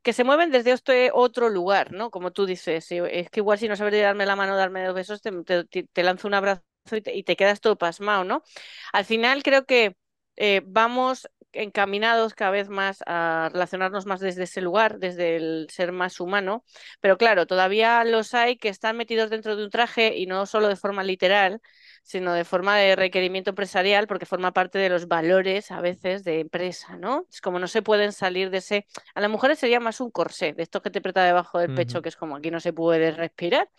[0.03, 2.11] que se mueven desde este otro lugar, ¿no?
[2.11, 4.95] Como tú dices, si- es que igual si no sabes darme la mano, darme dos
[4.95, 8.43] besos, te lanzo un abrazo y te, y te quedas todo pasmado, ¿no?
[8.93, 9.95] Al final creo que
[10.35, 15.91] eh, vamos encaminados cada vez más a relacionarnos más desde ese lugar, desde el ser
[15.91, 16.63] más humano,
[16.99, 20.67] pero claro, todavía los hay que están metidos dentro de un traje y no solo
[20.67, 21.61] de forma literal,
[22.03, 26.39] sino de forma de requerimiento empresarial, porque forma parte de los valores a veces de
[26.39, 27.27] empresa, ¿no?
[27.31, 28.87] Es como no se pueden salir de ese...
[29.13, 32.01] A las mujeres sería más un corsé, de esto que te aprieta debajo del pecho,
[32.01, 33.69] que es como aquí no se puede respirar,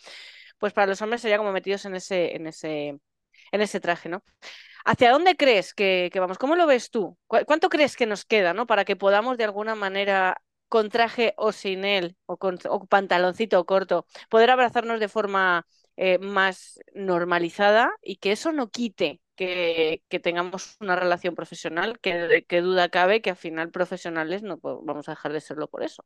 [0.58, 3.00] pues para los hombres sería como metidos en ese, en ese,
[3.52, 4.22] en ese traje, ¿no?
[4.84, 6.38] ¿Hacia dónde crees que, vamos?
[6.38, 7.18] ¿Cómo lo ves tú?
[7.26, 8.66] ¿Cu- ¿Cuánto crees que nos queda, ¿no?
[8.66, 13.64] Para que podamos de alguna manera, con traje o sin él, o con o pantaloncito
[13.66, 20.76] corto, poder abrazarnos de forma eh, más normalizada y que eso no quite que, tengamos
[20.80, 25.40] una relación profesional, que, duda cabe que al final profesionales no vamos a dejar de
[25.40, 26.04] serlo por eso.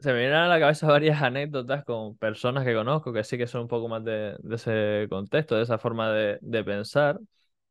[0.00, 3.46] Se me vienen a la cabeza varias anécdotas con personas que conozco que sí que
[3.46, 7.20] son un poco más de, ese contexto, de esa forma de, de pensar.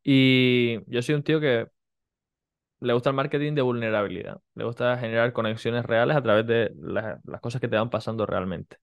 [0.04, 1.68] Y yo soy un tío que
[2.82, 4.40] le gusta el marketing de vulnerabilidad.
[4.56, 8.26] Le gusta generar conexiones reales a través de la- las cosas que te van pasando
[8.26, 8.78] realmente.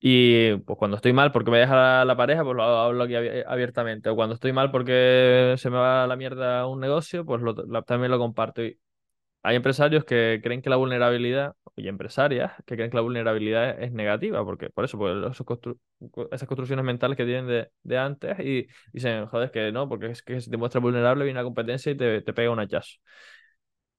[0.00, 3.44] Y pues cuando estoy mal porque me deja la, pareja, pues lo hablo aquí abi-
[3.46, 4.10] abiertamente.
[4.10, 7.42] O cuando estoy mal porque se me va a la mierda un negocio, pues
[7.86, 8.62] también lo comparto.
[9.46, 13.92] Hay empresarios que creen que la vulnerabilidad, y empresarias que creen que la vulnerabilidad es
[13.92, 15.10] negativa, porque por eso, por
[15.46, 15.78] constru-
[16.32, 20.40] esas construcciones mentales que tienen de, antes y dicen, joder, que no, porque es que
[20.40, 22.96] si te muestras vulnerable viene la competencia y te, te pega un hachazo.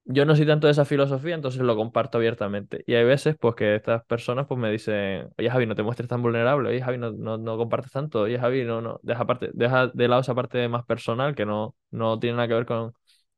[0.10, 2.82] Yo no soy tanto de esa filosofía, entonces lo comparto abiertamente.
[2.88, 6.08] Y hay veces, pues, que estas personas, pues, me dicen, oye, Javi, no te muestres
[6.08, 9.50] tan vulnerable, oye, Javi, no, no, no compartes tanto, oye, Javi, no, no, deja parte,
[9.54, 12.94] deja de lado esa parte más personal que no, no tiene nada que ver con,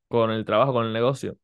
[0.08, 1.38] con el trabajo, con el negocio.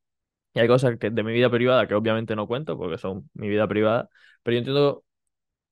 [0.56, 3.50] Y hay cosas que, de mi vida privada que obviamente no cuento porque son mi
[3.50, 4.10] vida privada,
[4.44, 5.06] pero yo entiendo,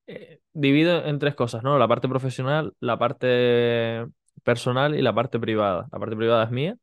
[0.08, 1.80] eh, divido en tres cosas, ¿no?
[1.80, 4.06] La parte profesional, la parte
[4.44, 5.88] personal y la parte privada.
[5.92, 6.76] La parte privada es mía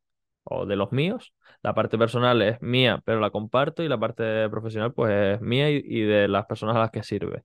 [0.43, 1.33] o de los míos,
[1.63, 5.69] la parte personal es mía, pero la comparto y la parte profesional pues es mía
[5.69, 7.43] y, de las personas a las que sirve.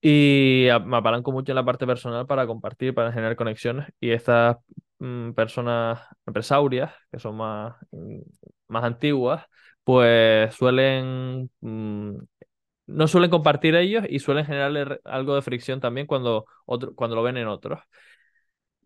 [0.00, 3.88] Y me apalanco mucho en la parte personal para compartir, para generar conexiones.
[4.00, 4.56] Y estas
[4.98, 8.20] mm, personas empresarias, que son más, mm,
[8.68, 9.44] más antiguas,
[9.84, 12.16] pues suelen, mm,
[12.88, 16.46] no suelen compartir ellos y suelen generarle algo de fricción también cuando,
[16.96, 17.80] cuando lo ven en otros.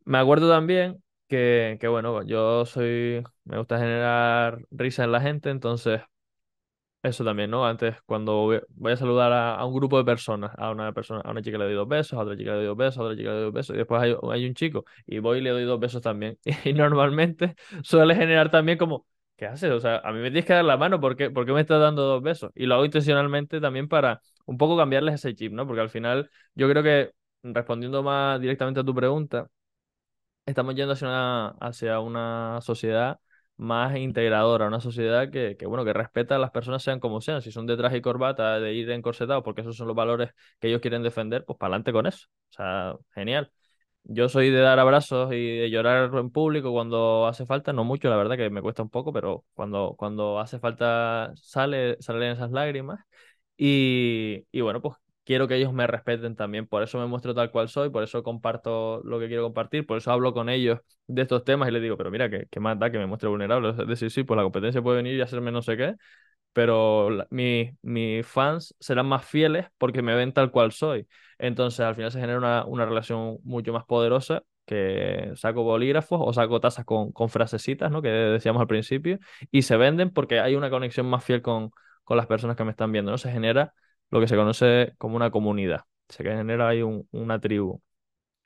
[0.05, 5.51] Me acuerdo también que, que, bueno, yo soy, me gusta generar risa en la gente,
[5.51, 6.01] entonces
[7.03, 7.65] eso también, ¿no?
[7.67, 11.31] Antes, cuando voy a saludar a, a un grupo de personas, a una persona, a
[11.31, 13.17] una chica le doy dos besos, a otra chica le doy dos besos, a otra
[13.17, 15.51] chica le doy dos besos, y después hay, hay un chico, y voy y le
[15.51, 16.39] doy dos besos también.
[16.65, 19.71] Y normalmente suele generar también como, ¿qué haces?
[19.71, 21.61] O sea, a mí me tienes que dar la mano, ¿por qué, por qué me
[21.61, 22.51] estás dando dos besos?
[22.55, 25.67] Y lo hago intencionalmente también para un poco cambiarles ese chip, ¿no?
[25.67, 29.49] Porque al final, yo creo que, respondiendo más directamente a tu pregunta,
[30.47, 33.21] estamos yendo hacia una, hacia una sociedad
[33.57, 37.41] más integradora, una sociedad que, que, bueno, que respeta a las personas sean como sean.
[37.43, 40.69] Si son de traje y corbata, de ir encorsetados, porque esos son los valores que
[40.69, 42.27] ellos quieren defender, pues para adelante con eso.
[42.51, 43.51] O sea, genial.
[44.09, 48.09] Yo soy de dar abrazos y de llorar en público cuando hace falta, no mucho,
[48.09, 52.53] la verdad que me cuesta un poco, pero cuando, cuando hace falta sale, salen esas
[52.53, 53.01] lágrimas.
[53.57, 57.51] Y, y bueno, pues quiero que ellos me respeten también, por eso me muestro tal
[57.51, 61.23] cual soy, por eso comparto lo que quiero compartir, por eso hablo con ellos de
[61.23, 63.71] estos temas y les digo, pero mira, que, que más da que me muestre vulnerable.
[63.71, 65.95] Es decir, sí, pues la competencia puede venir y hacerme no sé qué,
[66.57, 71.07] pero la- mi- mis fans serán más fieles porque me ven tal cual soy.
[71.39, 76.33] Entonces, al final se genera una, una relación mucho más poderosa que saco bolígrafos o
[76.33, 78.03] saco tazas con, con frasecitas, ¿no?
[78.03, 79.19] Que decíamos al principio,
[79.51, 81.71] y se venden porque hay una conexión más fiel con,
[82.05, 83.19] con las personas que me están viendo, ¿no?
[83.19, 83.75] Se genera
[84.11, 87.81] lo que se conoce como una comunidad, se genera ahí un- una tribu.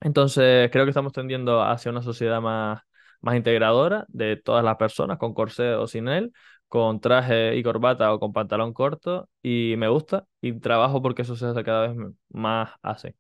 [0.01, 2.81] Entonces, creo que estamos tendiendo hacia una sociedad más,
[3.21, 6.33] más integradora de todas las personas, con corsé o sin él,
[6.71, 11.37] con traje y corbata o con pantalón corto, y me gusta y trabajo porque eso
[11.37, 11.99] se hace cada vez
[12.31, 13.11] más así.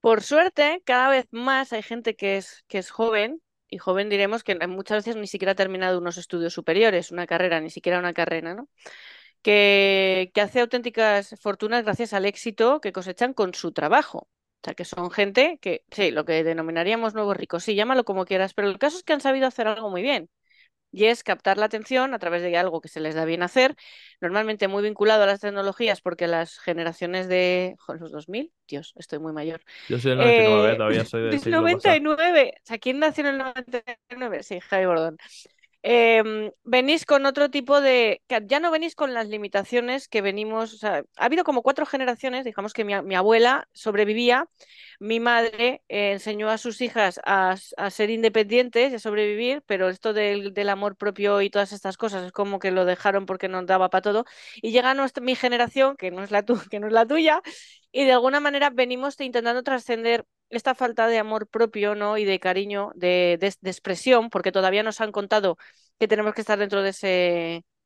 [0.00, 4.44] Por suerte, cada vez más hay gente que es, que es joven, y joven diremos
[4.44, 8.14] que muchas veces ni siquiera ha terminado unos estudios superiores, una carrera, ni siquiera una
[8.14, 8.68] carrera, ¿no?
[9.42, 14.28] Que, que hace auténticas fortunas gracias al éxito que cosechan con su trabajo.
[14.66, 18.54] Sea, que son gente que, sí, lo que denominaríamos nuevos ricos, sí, llámalo como quieras,
[18.54, 20.30] pero el caso es que han sabido hacer algo muy bien.
[20.92, 23.76] Y es captar la atención a través de algo que se les da bien hacer,
[24.20, 29.18] normalmente muy vinculado a las tecnologías, porque las generaciones de jo, los 2000, Dios, estoy
[29.18, 29.62] muy mayor.
[29.88, 31.96] Yo soy del 99, Eh, todavía soy del del siglo pasado.
[31.96, 34.42] 99, o sea, ¿quién nació en el 99?
[34.42, 35.18] Sí, Javi Bordón.
[35.88, 41.04] Em, venís con otro tipo de, ya no venís con las limitaciones que venimos, ha
[41.16, 44.48] habido como cuatro generaciones, digamos que mi, abuela sobrevivía,
[44.98, 47.56] mi madre eh, enseñó a sus hijas a,
[47.90, 52.32] ser independientes y a sobrevivir, pero esto del, amor propio y todas estas cosas es
[52.32, 54.24] como que lo dejaron porque no daba para todo,
[54.56, 57.42] y llega nuestra, mi generación, que no es la tu- que no es la tuya,
[57.92, 62.18] y de alguna manera venimos intentando trascender esta falta de amor propio, ¿no?
[62.18, 65.58] y de cariño, de de- expresión, porque todavía nos han contado
[65.98, 67.06] que tenemos que estar dentro de ese,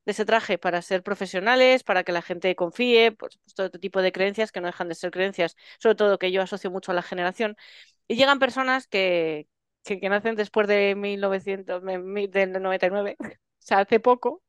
[0.05, 4.03] de ese traje para ser profesionales, para que la gente confíe, pues, todo este tipo
[4.03, 6.95] de creencias que no dejan de ser creencias, sobre todo que yo asocio mucho a
[6.95, 7.57] la generación.
[8.09, 9.49] Y llegan personas que,
[9.85, 14.43] que, nacen después de 1900, me- mi- del 99, o sea, hace poco,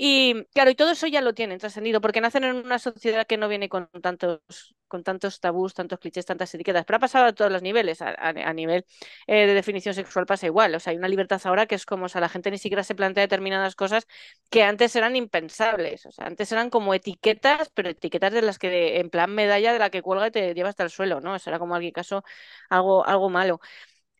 [0.00, 3.36] y claro, y todo eso ya lo tienen trascendido, porque nacen en una sociedad que
[3.36, 7.32] no viene con tantos, con tantos tabús, tantos clichés, tantas etiquetas, pero ha pasado a
[7.32, 8.00] todos los niveles.
[8.00, 8.86] A, nivel
[9.26, 10.72] eh, de definición sexual pasa igual.
[10.76, 12.94] O sea, hay una libertad ahora que es como, o la gente ni siquiera se
[12.94, 14.06] plantea determinadas cosas
[14.50, 16.06] que antes eran impensables.
[16.06, 19.80] O sea, antes eran como etiquetas, pero etiquetas de las que, en plan medalla de
[19.80, 21.34] la que cuelga y te lleva hasta el suelo, ¿no?
[21.34, 22.22] Eso era como en caso
[22.70, 23.60] algo, algo malo.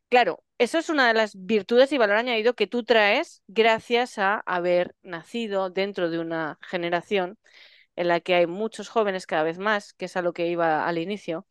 [0.09, 4.43] Claro, eso es una de las virtudes y valor añadido que tú traes gracias a
[4.47, 7.39] haber nacido dentro de una generación
[7.97, 10.87] en la que hay muchos jóvenes cada vez más, que es a lo que iba
[10.87, 11.47] al inicio,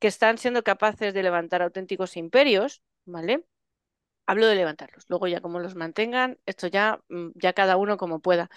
[0.00, 3.44] que están siendo capaces de levantar auténticos imperios, ¿vale?
[4.26, 5.04] Hablo de levantarlos.
[5.08, 8.50] Luego ya como los mantengan, esto ya, mm, ya cada uno como pueda,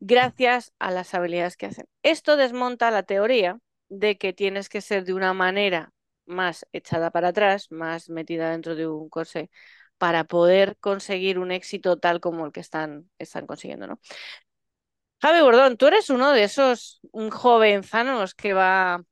[0.00, 1.86] gracias a las habilidades que hacen.
[2.02, 5.92] Esto desmonta la teoría de que tienes que ser de una manera
[6.30, 9.50] más echada para atrás, más metida dentro de un corsé,
[9.98, 14.00] para poder conseguir un éxito tal como el que están, están consiguiendo, ¿no?
[15.20, 19.04] Javi Gordón, tú eres uno de esos jovenzanos que va,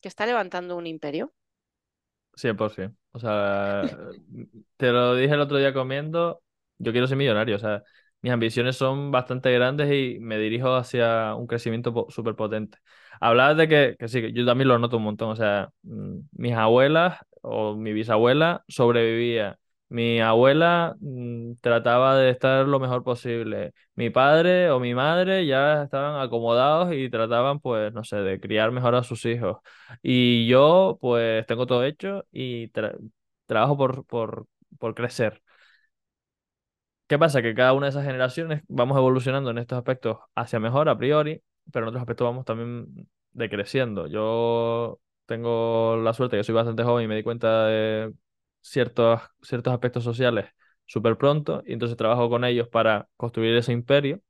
[0.00, 1.34] que está levantando un imperio.
[2.34, 2.96] 100%.
[3.12, 3.82] O sea,
[4.76, 6.42] te lo dije el otro día comiendo,
[6.78, 7.56] yo quiero ser millonario.
[7.56, 7.82] O sea,
[8.22, 12.78] mis ambiciones son bastante grandes y me dirijo hacia un crecimiento súper potente.
[13.20, 15.30] Hablabas de que, que sí, yo también lo noto un montón.
[15.30, 19.58] O sea, mm, mis abuelas o mi bisabuela sobrevivía.
[19.88, 23.72] Mi abuela mm, trataba de estar lo mejor posible.
[23.94, 28.70] Mi padre o mi madre ya estaban acomodados y trataban, pues, no sé, de criar
[28.72, 29.58] mejor a sus hijos.
[30.02, 32.96] Y yo, pues, tengo todo hecho y tra-
[33.46, 34.46] trabajo por, por,
[34.78, 35.42] por crecer.
[37.10, 37.42] ¿Qué pasa?
[37.42, 41.42] Que cada una de esas generaciones vamos evolucionando en estos aspectos hacia mejor a priori,
[41.72, 44.06] pero en otros aspectos vamos también decreciendo.
[44.06, 48.12] Yo tengo la suerte que soy bastante joven y me di cuenta de
[48.60, 50.46] ciertos, ciertos aspectos sociales
[50.86, 54.20] súper pronto y entonces trabajo con ellos para construir ese imperio.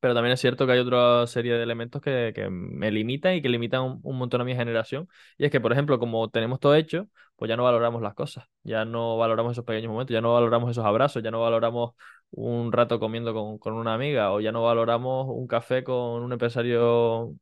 [0.00, 3.42] Pero también es cierto que hay otra serie de elementos que, que me limitan y
[3.42, 5.08] que limitan un, un montón a mi generación.
[5.38, 8.44] Y es que, por ejemplo, como tenemos todo hecho, pues ya no valoramos las cosas,
[8.62, 11.92] ya no valoramos esos pequeños momentos, ya no valoramos esos abrazos, ya no valoramos
[12.32, 16.32] un rato comiendo con, con una amiga o ya no valoramos un café con un
[16.32, 17.34] empresario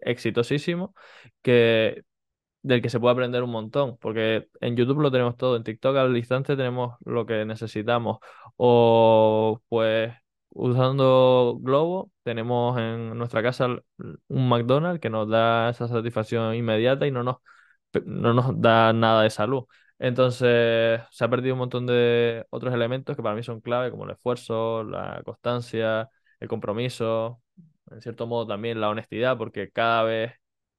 [0.00, 0.94] exitosísimo
[1.42, 2.02] que
[2.62, 5.96] del que se puede aprender un montón, porque en YouTube lo tenemos todo, en TikTok
[5.96, 8.18] al instante tenemos lo que necesitamos,
[8.56, 10.12] o pues
[10.54, 13.66] usando Globo tenemos en nuestra casa
[14.28, 17.36] un McDonald's que nos da esa satisfacción inmediata y no nos,
[18.04, 19.64] no nos da nada de salud.
[19.98, 24.04] Entonces se ha perdido un montón de otros elementos que para mí son clave, como
[24.04, 26.08] el esfuerzo, la constancia,
[26.40, 27.40] el compromiso,
[27.90, 30.32] en cierto modo también la honestidad, porque cada vez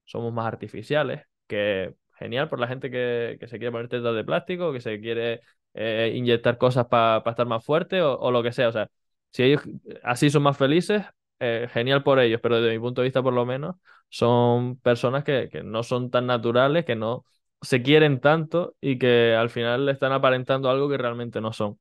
[0.06, 4.24] somos más artificiales que genial por la gente que, que se quiere poner tetas de
[4.24, 5.42] plástico, que se quiere
[5.74, 8.68] eh, inyectar cosas para estar más fuerte o, o lo que sea.
[8.70, 8.90] O sea,
[9.34, 9.64] si ellos
[10.04, 11.06] así son más felices,
[11.42, 13.78] eh, genial por ellos, pero desde mi punto de vista por lo menos
[14.10, 17.26] son personas que, que no son tan naturales, que no
[17.62, 21.80] se quieren tanto y que al final le están aparentando algo que realmente no son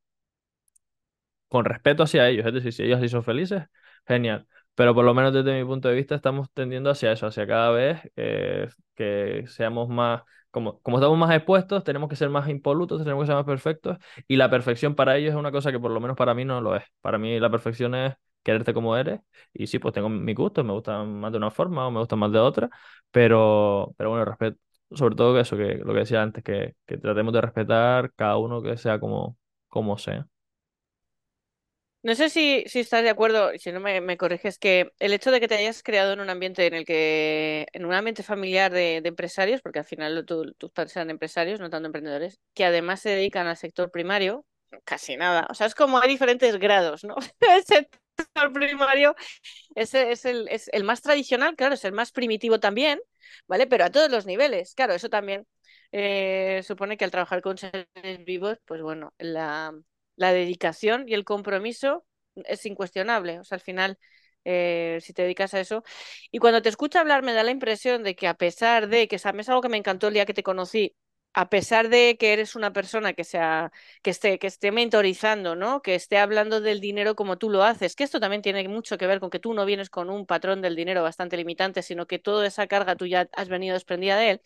[1.49, 3.65] con respeto hacia ellos, es decir, si ellos así son felices,
[4.07, 4.47] genial.
[4.75, 7.71] Pero por lo menos desde mi punto de vista estamos tendiendo hacia eso, hacia cada
[7.71, 13.03] vez eh, que seamos más, como, como estamos más expuestos, tenemos que ser más impolutos,
[13.03, 15.91] tenemos que ser más perfectos y la perfección para ellos es una cosa que por
[15.91, 16.85] lo menos para mí no lo es.
[17.01, 19.21] Para mí la perfección es quererte como eres
[19.53, 22.19] y sí, pues tengo mi gusto, me gustan más de una forma o me gustan
[22.19, 22.71] más de otra,
[23.11, 24.59] pero, pero bueno, respeto,
[24.93, 28.63] sobre todo eso, que lo que decía antes, que, que tratemos de respetar cada uno
[28.63, 30.27] que sea como, como sea.
[32.03, 35.31] No sé si, si estás de acuerdo, si no me, me corriges, que el hecho
[35.31, 38.73] de que te hayas creado en un ambiente en el que, en un ambiente familiar
[38.73, 43.01] de, empresarios, porque al final tu- tus padres eran empresarios, no tanto emprendedores, que además
[43.01, 44.45] se dedican al sector primario,
[44.85, 45.47] casi nada.
[45.49, 47.15] O sea, es como hay diferentes grados, ¿no?
[47.41, 49.15] El sector primario
[49.75, 53.01] ese es el, es el más tradicional, claro, es el más primitivo también,
[53.47, 53.67] ¿vale?
[53.67, 55.47] Pero a todos los niveles, claro, eso también
[55.93, 57.87] eh, supone que al trabajar con seres
[58.25, 59.73] vivos, pues bueno, la,
[60.17, 63.41] la dedicación y el compromiso es incuestionable.
[63.41, 63.99] O sea, al final,
[64.45, 65.85] eh, si te dedicas a eso.
[66.31, 69.19] Y cuando te escucho hablar, me da la impresión de que a pesar de que,
[69.19, 69.49] ¿sabes?
[69.49, 70.95] algo que me encantó el día que te conocí,
[71.35, 73.73] a pesar de que eres una persona que sea
[74.03, 75.81] que esté, que esté mentorizando, ¿no?
[75.81, 79.07] Que esté hablando del dinero como tú lo haces, que esto también tiene mucho que
[79.07, 82.19] ver con que tú no vienes con un patrón del dinero bastante limitante, sino que
[82.19, 84.41] toda esa carga tú ya has venido desprendida de él.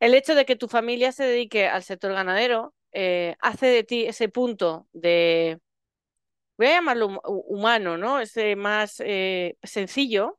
[0.00, 4.06] El hecho de que tu familia se dedique al sector ganadero eh, hace de ti
[4.06, 5.60] ese punto de,
[6.58, 8.20] voy a llamarlo hum- humano, ¿no?
[8.20, 10.38] Ese más eh, sencillo,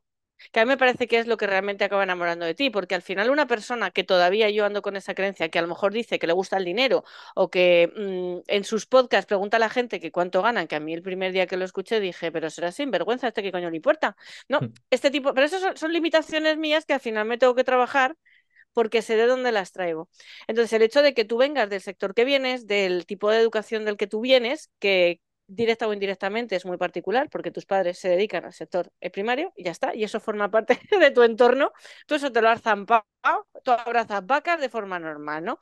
[0.52, 2.94] que a mí me parece que es lo que realmente acaba enamorando de ti, porque
[2.94, 5.92] al final una persona que todavía yo ando con esa creencia, que a lo mejor
[5.92, 9.70] dice que le gusta el dinero o que mm, en sus podcasts pregunta a la
[9.70, 12.50] gente que cuánto ganan, que a mí el primer día que lo escuché dije, pero
[12.50, 14.16] será sinvergüenza, este qué coño le importa.
[14.48, 17.64] No, este tipo, pero eso son, son limitaciones mías que al final me tengo que
[17.64, 18.16] trabajar
[18.74, 20.10] porque sé de dónde las traigo.
[20.48, 23.84] Entonces, el hecho de que tú vengas del sector que vienes, del tipo de educación
[23.84, 28.08] del que tú vienes, que directa o indirectamente es muy particular, porque tus padres se
[28.08, 31.72] dedican al sector primario y ya está, y eso forma parte de tu entorno,
[32.06, 33.04] tú eso te lo has zampado,
[33.62, 35.58] tú abrazas vacas de forma normal, ¿no?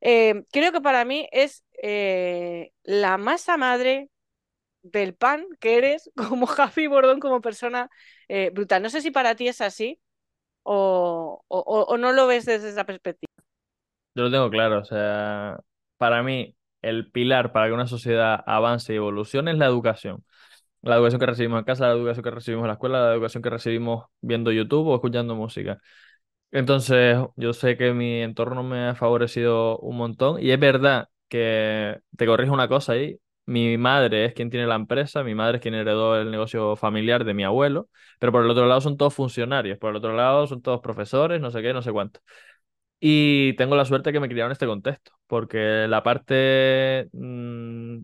[0.00, 4.10] Eh, creo que para mí es eh, la masa madre
[4.82, 7.90] del pan que eres como Javi Bordón, como persona
[8.28, 8.82] eh, brutal.
[8.82, 10.00] No sé si para ti es así
[10.62, 13.32] o, o, o no lo ves desde esa perspectiva.
[14.14, 15.58] Yo lo tengo claro, o sea,
[15.96, 20.24] para mí el pilar para que una sociedad avance y evolucione es la educación.
[20.82, 23.42] La educación que recibimos en casa, la educación que recibimos en la escuela, la educación
[23.42, 25.80] que recibimos viendo YouTube o escuchando música.
[26.52, 32.00] Entonces, yo sé que mi entorno me ha favorecido un montón y es verdad que
[32.16, 33.18] te corrijo una cosa ahí.
[33.50, 37.24] Mi madre es quien tiene la empresa, mi madre es quien heredó el negocio familiar
[37.24, 37.88] de mi abuelo,
[38.20, 41.40] pero por el otro lado son todos funcionarios, por el otro lado son todos profesores,
[41.40, 42.20] no sé qué, no sé cuánto.
[43.00, 47.98] Y tengo la suerte que me criaron en este contexto, porque la parte mm,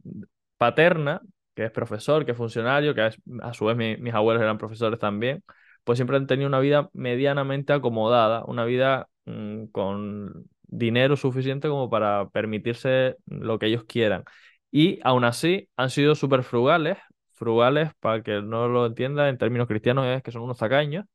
[0.56, 1.20] paterna,
[1.54, 4.58] que es profesor, que es funcionario, que es- a su vez mi- mis abuelos eran
[4.58, 5.42] profesores también,
[5.84, 11.88] pues siempre han tenido una vida medianamente acomodada, una vida mm, con dinero suficiente como
[11.90, 14.24] para permitirse lo que ellos quieran.
[14.70, 16.98] Y aún así han sido súper frugales,
[17.32, 21.06] frugales, para que no lo entienda en términos cristianos, es que son unos tacaños.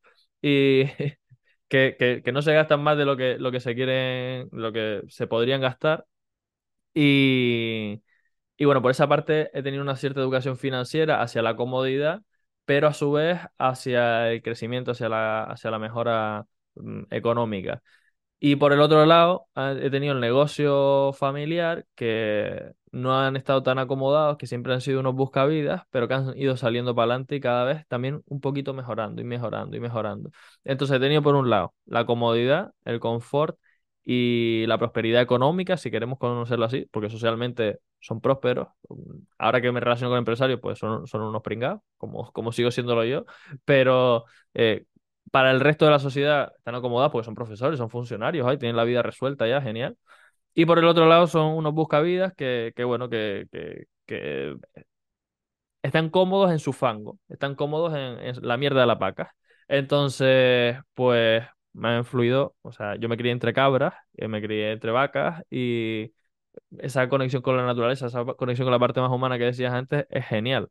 [0.41, 0.85] Y
[1.69, 4.71] que, que, que no se gastan más de lo que, lo que se quieren, lo
[4.73, 6.05] que se podrían gastar.
[6.93, 8.01] Y,
[8.57, 12.21] y bueno, por esa parte he tenido una cierta educación financiera hacia la comodidad,
[12.65, 17.83] pero a su vez hacia el crecimiento, hacia la, hacia la mejora mm, económica.
[18.43, 23.77] Y por el otro lado, he tenido el negocio familiar que no han estado tan
[23.77, 27.39] acomodados, que siempre han sido unos buscavidas, pero que han ido saliendo para adelante y
[27.39, 30.32] cada vez también un poquito mejorando y mejorando y mejorando.
[30.63, 33.60] Entonces he tenido por un lado la comodidad, el confort
[34.04, 38.69] y la prosperidad económica, si queremos conocerlo así, porque socialmente son prósperos.
[39.38, 43.04] Ahora que me relaciono con empresarios, pues son, son unos pringados, como, como sigo siéndolo
[43.06, 43.25] yo,
[43.65, 44.25] pero...
[44.54, 44.86] eh,
[45.32, 48.76] para el resto de la sociedad están acomodados porque son profesores, son funcionarios, ay, tienen
[48.78, 49.98] la vida resuelta ya, genial.
[50.54, 53.48] Y por el otro lado son unos buscavidas que, que bueno, que,
[54.08, 54.58] que,
[55.82, 59.34] están cómodos en su fango, están cómodos en, en la mierda de la paca.
[59.67, 64.72] Entonces, pues me ha influido, o sea, yo me crié entre cabras, eh, me crié
[64.74, 66.13] entre vacas y
[66.80, 70.06] esa conexión con la naturaleza, esa conexión con la parte más humana que decías antes
[70.10, 70.70] es genial.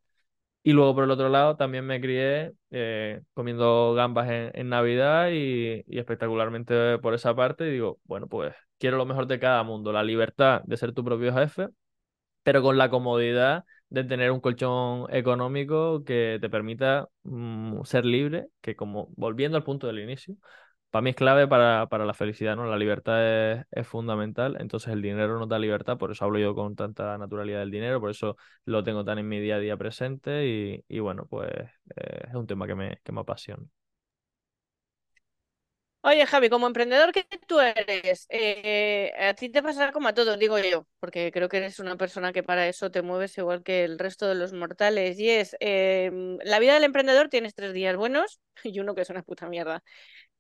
[0.63, 5.31] Y luego por el otro lado también me crié eh, comiendo gambas en, en Navidad
[5.33, 7.67] y, y espectacularmente por esa parte.
[7.69, 11.03] Y digo, bueno, pues quiero lo mejor de cada mundo, la libertad de ser tu
[11.05, 11.69] propio jefe,
[12.43, 18.49] pero con la comodidad de tener un colchón económico que te permita mm, ser libre,
[18.61, 20.37] que como volviendo al punto del inicio,
[20.91, 22.67] para mí es clave para, para la felicidad, ¿no?
[22.67, 26.77] La libertad es, fundamental, entonces el dinero nos da libertad, por eso hablo yo con
[26.77, 30.47] tanta naturalidad del dinero, por eso lo tengo tan en mi día a día presente
[30.47, 31.51] y, y bueno, pues
[31.97, 33.65] eh, es un tema que me, que me apasiona.
[36.03, 40.39] Oye, Javi, como emprendedor que tú eres, eh, a ti te pasará como a todos,
[40.39, 43.85] digo yo, porque creo que eres una persona que para eso te mueves igual que
[43.85, 45.19] el resto de los mortales.
[45.19, 46.11] Y es, eh,
[46.43, 49.83] la vida del emprendedor tienes tres días buenos y uno que es una puta mierda.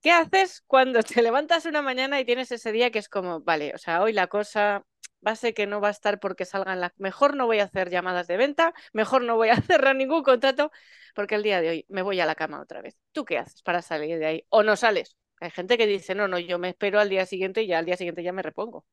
[0.02, 3.72] ¿Qué haces cuando te levantas una mañana y tienes ese día que es como, vale,
[3.74, 4.84] o sea, hoy la cosa
[5.26, 6.92] va a ser que no va a estar porque salgan las...
[6.98, 10.70] Mejor no voy a hacer llamadas de venta, mejor no voy a cerrar ningún contrato,
[11.14, 12.96] porque el día de hoy me voy a la cama otra vez.
[13.12, 14.46] ¿Tú qué haces para salir de ahí?
[14.48, 15.16] ¿O no sales?
[15.40, 17.86] Hay gente que dice, no, no, yo me espero al día siguiente y ya al
[17.86, 18.84] día siguiente ya me repongo.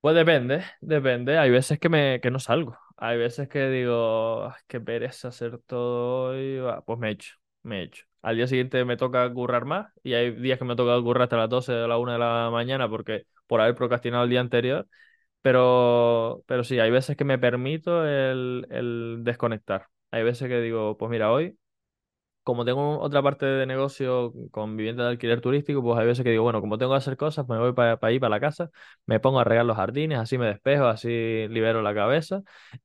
[0.00, 1.36] Pues depende, depende.
[1.38, 2.78] Hay veces que, me, que no salgo.
[2.96, 6.58] Hay veces que digo, "Ah, qué pereza hacer todo hoy.
[6.58, 8.04] Va, Pues me echo, me echo.
[8.26, 11.36] Al día siguiente me toca currar más y hay días que me toca currar hasta
[11.36, 14.88] las 12 de la 1 de la mañana porque por haber procrastinado el día anterior.
[15.42, 19.88] Pero, pero sí, hay veces que me permito el, el desconectar.
[20.10, 21.58] Hay veces que digo, pues mira, hoy
[22.46, 26.30] como tengo otra parte de negocio con vivienda de alquiler turístico, pues hay veces que
[26.30, 28.70] digo, bueno, como tengo que hacer cosas, me voy para ahí, para la casa,
[29.06, 31.08] me pongo a regar los jardines, así me despejo, así
[31.48, 32.42] libero la cabeza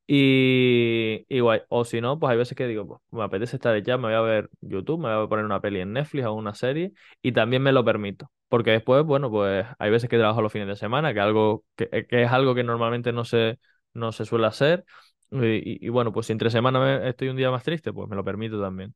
[0.08, 1.62] y, y guay.
[1.70, 4.14] O si no, pues hay veces que digo, pues me apetece estar ya, me voy
[4.14, 7.32] a ver YouTube, me voy a poner una peli en Netflix o una serie y
[7.32, 8.32] también me lo permito.
[8.50, 12.06] Porque después, bueno, pues hay veces que trabajo los fines de semana, que, algo, que,
[12.08, 13.60] que es algo que normalmente no se,
[13.94, 14.84] no se suele hacer.
[15.32, 15.38] Y,
[15.86, 18.16] y- y bueno, pues si entre semana me- estoy un día más triste, pues me
[18.18, 18.94] lo permito también.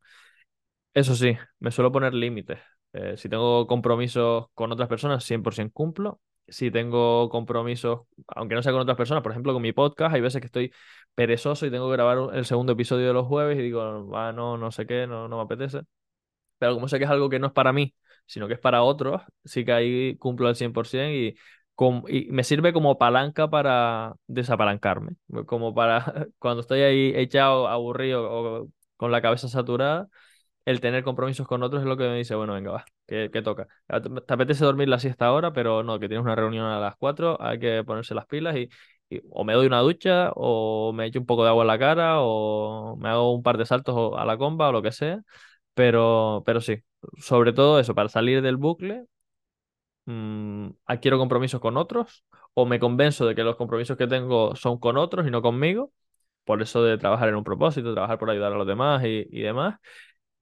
[0.96, 2.60] Eso sí, me suelo poner límites.
[2.94, 6.22] Eh, si tengo compromisos con otras personas, 100% cumplo.
[6.48, 10.22] Si tengo compromisos, aunque no sea con otras personas, por ejemplo, con mi podcast, hay
[10.22, 10.72] veces que estoy
[11.16, 13.82] perezoso y tengo que grabar el segundo episodio de los jueves y digo,
[14.16, 15.82] ah, no, no sé qué, no, no me apetece.
[16.58, 17.94] Pero como sé que es algo que no es para mí,
[18.26, 21.38] sino que es para otros, sí que ahí cumplo al 100% y,
[21.76, 25.16] com- y me sirve como palanca para desapalancarme.
[25.48, 30.08] Como para cuando estoy ahí echado, aburrido o con la cabeza saturada
[30.66, 33.42] el tener compromisos con otros es lo que me dice, bueno, venga, va, que, que
[33.42, 33.68] toca.
[33.88, 36.80] Ah, Te te apetece dormir la siesta ahora, pero no, que tienes una reunión a
[36.80, 38.70] las 4, hay que ponerse las pilas y,
[39.30, 42.16] o me doy una ducha, o me echo un poco de agua en la cara,
[42.22, 45.22] o me hago un par de saltos a la comba o lo que sea.
[45.76, 46.78] Pero, pero sí,
[47.20, 49.06] sobre todo eso, para salir del bucle,
[50.06, 54.80] mm, adquiero compromisos con otros, o me convenzo de que los compromisos que tengo son
[54.80, 55.92] con otros y no conmigo.
[56.46, 59.42] Por eso de trabajar en un propósito, trabajar por ayudar a los demás y, y
[59.44, 59.80] demás.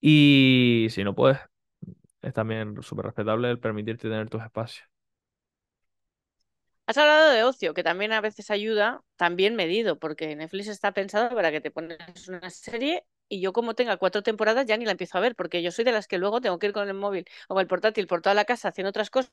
[0.05, 1.37] Y si no, pues
[2.21, 4.87] es también súper respetable el permitirte tener tus espacios.
[6.85, 11.33] Has hablado de ocio, que también a veces ayuda, también medido, porque Netflix está pensado
[11.33, 14.91] para que te pones una serie y yo como tenga cuatro temporadas ya ni la
[14.91, 16.93] empiezo a ver, porque yo soy de las que luego tengo que ir con el
[16.95, 19.31] móvil o con el portátil por toda la casa haciendo otras cosas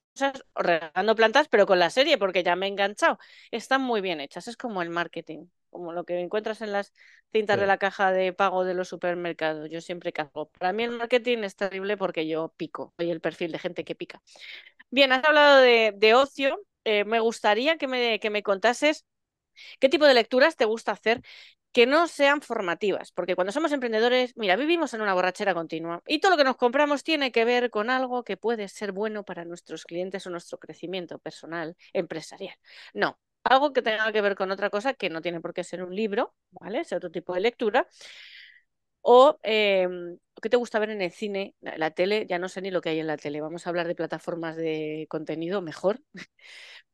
[0.54, 3.18] o regando plantas, pero con la serie, porque ya me he enganchado.
[3.50, 6.92] Están muy bien hechas, es como el marketing, como lo que encuentras en las
[7.32, 9.68] cintas de la caja de pago de los supermercados.
[9.70, 10.50] Yo siempre cargo.
[10.58, 13.94] Para mí el marketing es terrible porque yo pico, soy el perfil de gente que
[13.94, 14.22] pica.
[14.90, 16.60] Bien, has hablado de, de ocio.
[16.84, 19.04] Eh, me gustaría que me, que me contases
[19.78, 21.22] qué tipo de lecturas te gusta hacer
[21.72, 26.18] que no sean formativas, porque cuando somos emprendedores, mira, vivimos en una borrachera continua y
[26.20, 29.44] todo lo que nos compramos tiene que ver con algo que puede ser bueno para
[29.44, 32.56] nuestros clientes o nuestro crecimiento personal, empresarial.
[32.92, 35.82] No, algo que tenga que ver con otra cosa que no tiene por qué ser
[35.82, 36.80] un libro, ¿vale?
[36.80, 37.86] Es otro tipo de lectura.
[39.02, 39.88] O eh,
[40.42, 41.54] ¿qué te gusta ver en el cine?
[41.60, 43.40] La, tele, ya no sé ni lo que hay en la tele.
[43.40, 46.00] Vamos a hablar de plataformas de contenido mejor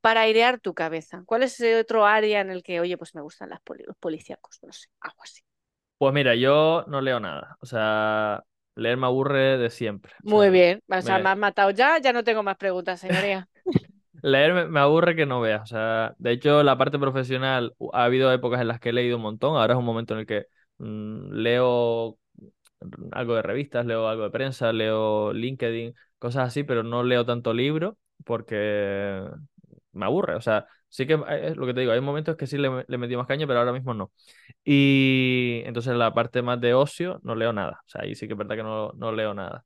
[0.01, 1.22] para airear tu cabeza.
[1.26, 3.97] ¿Cuál es ese otro área en el que, oye, pues me gustan las poli- los
[3.99, 4.61] policíacos?
[4.62, 5.42] No sé, algo así.
[5.99, 7.57] Pues mira, yo no leo nada.
[7.61, 8.44] O sea,
[8.74, 10.12] leer me aburre de siempre.
[10.22, 10.82] O Muy sea, bien.
[10.88, 13.49] O sea, me me- has matado ya, ya no tengo más preguntas, señoría.
[14.22, 15.62] Leer me, aburre que no veas.
[15.62, 19.16] O sea, de hecho, la parte profesional, ha habido épocas en las que he leído
[19.16, 19.56] un montón.
[19.56, 20.46] Ahora es un momento en el que
[20.78, 22.18] mm, leo
[23.12, 27.52] algo de revistas, leo algo de prensa, leo LinkedIn, cosas así, pero no leo tanto
[27.54, 29.22] libro porque
[29.92, 30.34] me aburre.
[30.36, 32.84] O sea, sí que eh, es lo que te digo, hay momentos que sí le,
[32.86, 34.12] le metí más caña, pero ahora mismo no.
[34.64, 37.80] Y entonces la parte más de ocio no leo nada.
[37.86, 39.64] O sea, ahí sí que es verdad que no, no leo nada.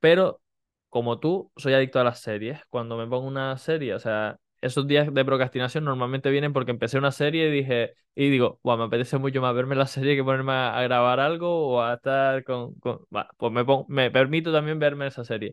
[0.00, 0.40] Pero
[0.88, 2.60] como tú, soy adicto a las series.
[2.70, 6.98] Cuando me pongo una serie, o sea, esos días de procrastinación normalmente vienen porque empecé
[6.98, 10.24] una serie y dije, y digo, "Buah, me apetece mucho más verme la serie que
[10.24, 13.00] ponerme a, grabar algo o a estar con, con...
[13.36, 15.52] Pues me pongo- me permito también verme esa serie.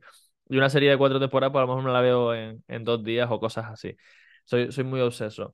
[0.50, 2.84] Y una serie de cuatro temporadas, pues a lo mejor me la veo en, en
[2.84, 3.96] dos días o cosas así.
[4.46, 5.54] Soy, soy muy obseso.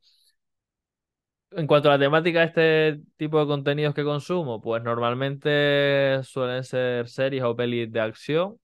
[1.52, 6.64] En cuanto a la temática de este tipo de contenidos que consumo, pues normalmente suelen
[6.64, 8.58] ser series o pelis de acción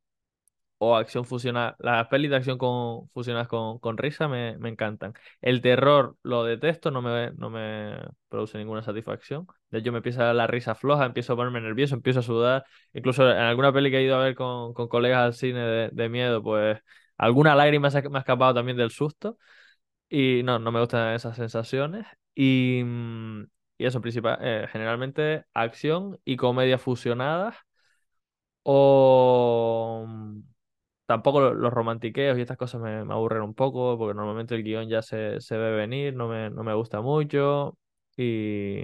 [0.79, 1.75] o acción fusionada.
[1.79, 5.13] Las pelis de acción con, fusionadas con, con risa me, me encantan.
[5.41, 7.97] El terror lo detesto, no me, no me
[8.29, 9.47] produce ninguna satisfacción.
[9.69, 12.65] De hecho, me empieza la risa floja, empiezo a ponerme nervioso, empiezo a sudar.
[12.93, 16.09] Incluso en alguna peli que he ido a ver con, con colegas al cine de,
[16.09, 16.79] miedo, pues
[17.17, 19.37] alguna lágrima se me ha escapado también del susto.
[20.09, 22.05] Y no, no me gustan esas sensaciones.
[22.35, 23.43] Y, mm,
[23.77, 27.55] y eso, principal, eh, generalmente acción y comedia fusionadas.
[28.63, 30.05] O,
[31.07, 34.63] tampoco lo- los romantiqueos y estas cosas me, me aburren un poco, porque normalmente el
[34.63, 37.77] guion ya se, se ve venir, no me, no me gusta mucho.
[38.17, 38.83] Y,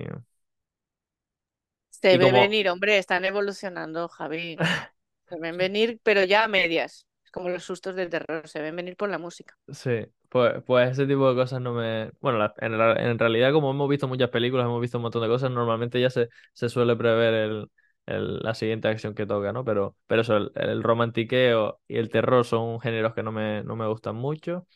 [1.90, 4.62] Se y ve como, venir, hombre, están evolucionando, Javi.
[5.30, 7.08] Se ven venir, pero ya a medias.
[7.26, 9.58] Es como los sustos del terror, se ven venir por la música.
[9.72, 12.12] sí, pues, pues ese tipo de cosas no me...
[12.22, 15.28] Bueno, la- en, en realidad como hemos visto muchas películas, hemos visto un montón de
[15.30, 17.72] cosas, normalmente ya se, se suele prever el,
[18.06, 19.64] la siguiente acción que toca, ¿no?
[19.66, 23.76] Pero, pero eso, el, el romantiqueo y el terror son géneros que no me, no
[23.76, 24.68] me gustan mucho.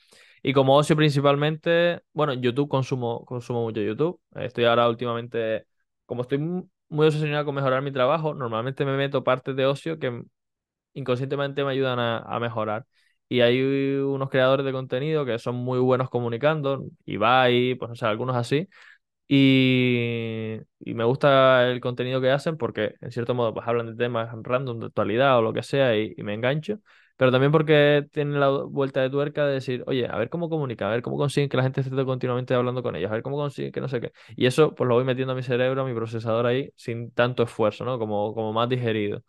[0.44, 4.22] Y como ocio principalmente, bueno, YouTube consumo, consumo mucho YouTube.
[4.36, 5.68] Estoy ahora últimamente,
[6.06, 10.00] como estoy mu- muy obsesionado con mejorar mi trabajo, normalmente me meto partes de ocio
[10.00, 10.24] que
[10.94, 12.86] inconscientemente me ayudan a, mejorar.
[13.30, 13.62] Y hay
[13.98, 18.68] unos creadores de contenido que son muy buenos comunicando, Ibai, pues no sé, algunos así.
[19.30, 24.30] Y, me gusta el contenido que hacen porque, en cierto modo, pues hablan de temas
[24.44, 26.80] random, de actualidad o lo que sea, y, me engancho.
[27.18, 30.90] Pero también porque tienen la vuelta de tuerca de decir, oye, a ver cómo comunican,
[30.90, 33.38] a ver cómo consiguen que la gente esté continuamente hablando con ellos, a ver cómo
[33.38, 34.12] consiguen que no sé qué.
[34.36, 37.42] Y eso, pues lo voy metiendo a mi cerebro, a mi procesador ahí, sin tanto
[37.44, 37.98] esfuerzo, ¿no?
[37.98, 39.24] Como, como más digerido.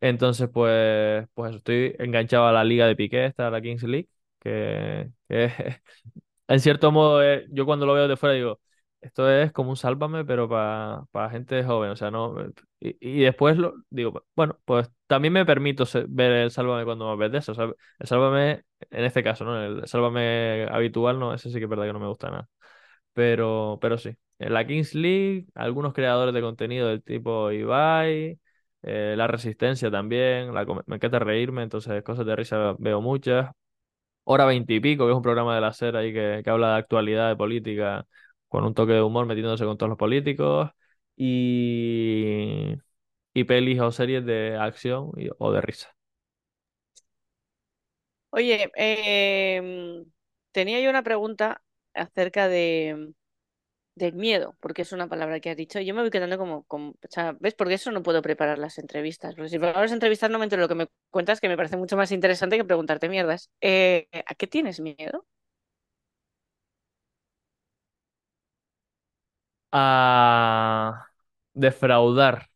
[0.00, 4.08] Entonces, pues, pues estoy enganchado a la liga de Piqué, esta, a la Kings League,
[4.40, 5.50] que, que
[6.48, 8.60] en cierto modo, eh, yo cuando lo veo de fuera digo,
[9.04, 12.34] esto es como un Sálvame, pero para gente joven, o sea, no.
[12.80, 17.24] Y, y después lo digo, bueno, pues también me permito ver el Sálvame cuando me
[17.24, 17.52] apetece.
[17.52, 17.66] O sea,
[17.98, 19.62] el Sálvame, en este caso, ¿no?
[19.62, 22.48] El Sálvame habitual, no, ese sí que es verdad que no me gusta nada.
[23.12, 24.16] Pero, pero sí.
[24.38, 28.40] En la Kings League, algunos creadores de contenido del tipo Ibai,
[28.82, 33.50] eh, La Resistencia también, la me encanta reírme, entonces cosas de risa veo muchas.
[34.24, 37.28] Hora veintipico, que es un programa de la SER ahí que, que habla de actualidad,
[37.28, 38.06] de política,
[38.54, 40.70] con un toque de humor metiéndose con todos los políticos.
[41.16, 42.74] Y,
[43.34, 45.94] y pelis o series de acción o de risa.
[48.30, 50.04] Oye, em,
[50.52, 51.62] tenía yo una pregunta
[51.94, 53.12] acerca de,
[53.96, 55.80] del miedo, porque es una palabra que has dicho.
[55.80, 56.94] Yo me voy quedando como, como,
[57.40, 57.54] ¿ves?
[57.54, 59.34] Porque eso no puedo preparar las entrevistas.
[59.36, 61.76] Porque si preparo las entrevistas no me entero lo que me cuentas, que me parece
[61.78, 63.50] mucho más interesante que preguntarte mierdas.
[63.62, 65.26] Eh, ¿a qué tienes miedo?
[69.76, 71.06] A
[71.52, 72.48] defraudar.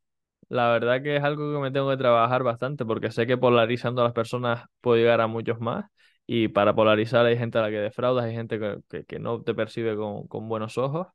[0.48, 4.02] La verdad que es algo que me tengo que trabajar bastante porque sé que polarizando
[4.02, 5.86] a las personas puedo llegar a muchos más
[6.26, 9.42] y para polarizar hay gente a la que defraudas, hay gente que, que- que no
[9.42, 11.08] te percibe con, con buenos ojos,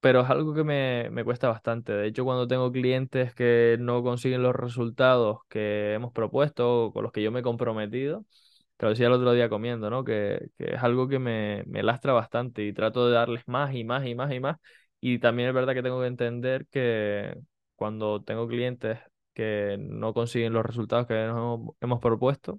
[0.00, 1.92] pero es algo que me, me cuesta bastante.
[1.92, 7.02] De hecho, cuando tengo clientes que no consiguen los resultados que hemos propuesto o con
[7.02, 8.24] los que yo me he comprometido,
[8.80, 10.04] te lo decía el otro día comiendo, ¿no?
[10.04, 14.06] Que, es algo que me, me lastra bastante y trato de darles más y más
[14.06, 14.56] y más y más.
[15.00, 17.36] Y también es verdad que tengo que entender que
[17.74, 18.98] cuando tengo clientes
[19.34, 22.58] que no consiguen los resultados que nos hemos, propuesto,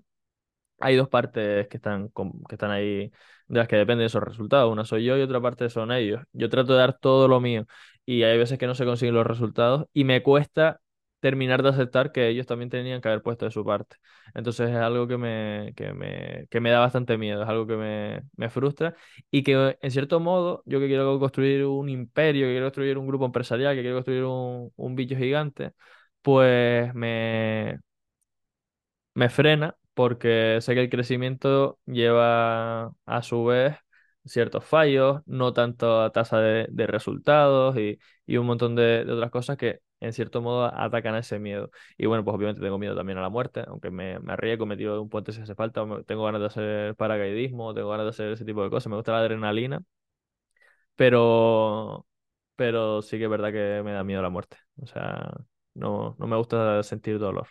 [0.79, 2.09] hay dos partes que están,
[2.49, 3.11] que están ahí
[3.47, 4.71] de las que dependen de esos resultados.
[4.71, 6.21] Una soy yo y otra parte son ellos.
[6.33, 7.65] Yo trato de dar todo lo mío
[8.05, 10.81] y hay veces que no se consiguen los resultados y me cuesta
[11.21, 13.97] terminar de aceptar que ellos también tenían que haber puesto de su parte.
[14.35, 17.77] Entonces es algo que me, que me, que me da bastante miedo, es algo que
[17.77, 18.95] me, me frustra
[19.31, 23.07] y que en cierto modo yo que quiero construir un imperio, que quiero construir un
[23.07, 25.73] grupo empresarial, que quiero construir un, un bicho gigante,
[26.21, 27.79] pues me,
[29.13, 33.75] me frena porque sé que el crecimiento lleva a su vez
[34.25, 39.31] ciertos fallos, no tanto a tasa de, resultados y, y un montón de, de otras
[39.31, 41.71] cosas que en cierto modo atacan a ese miedo.
[41.97, 44.77] Y bueno, pues obviamente tengo miedo también a la muerte, aunque me, me arriesgo, me
[44.77, 48.09] tiro de un puente si hace falta, tengo ganas de hacer paracaidismo, tengo ganas de
[48.11, 49.81] hacer ese tipo de cosas, me gusta la adrenalina,
[50.95, 52.05] pero,
[52.55, 54.57] pero sí que es verdad que me da miedo la muerte.
[54.81, 55.31] O sea,
[55.73, 57.47] no, no me gusta sentir dolor.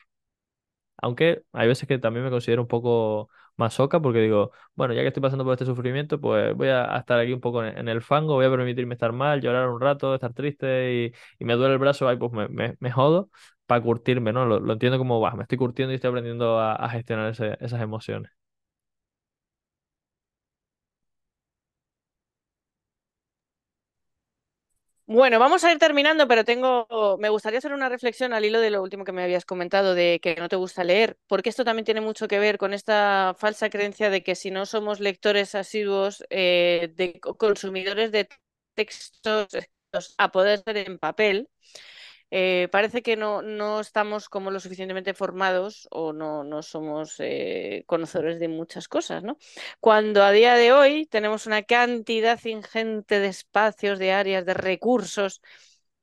[0.99, 3.31] Aunque hay veces que también me considero un poco
[3.61, 7.19] masoca porque digo, bueno, ya que estoy pasando por este sufrimiento, pues voy a, estar
[7.21, 10.15] aquí un poco en, en el fango, voy a permitirme estar mal, llorar un rato,
[10.15, 13.31] estar triste y, y me duele el brazo, ahí pues me, me, me jodo
[13.67, 14.47] para curtirme, ¿no?
[14.47, 17.57] Lo, lo entiendo como, va, me estoy curtiendo y estoy aprendiendo a, a gestionar ese-
[17.61, 18.31] esas emociones.
[25.13, 26.87] Bueno, vamos a ir terminando, pero tengo,
[27.19, 30.21] me gustaría hacer una reflexión al hilo de lo último que me habías comentado de
[30.23, 33.71] que no te gusta leer, porque esto también tiene mucho que ver con esta falsa
[33.71, 38.29] creencia de que si no somos lectores asiduos, eh, de co- consumidores de
[38.75, 41.49] textos escritos a poder ser en papel,
[42.31, 47.85] eh, parece que no, no estamos como lo suficientemente formados o no, no somos eh,
[47.87, 49.37] conocedores de muchas cosas, ¿no?
[49.81, 55.41] Cuando a día de hoy tenemos una cantidad ingente de espacios, de áreas, de recursos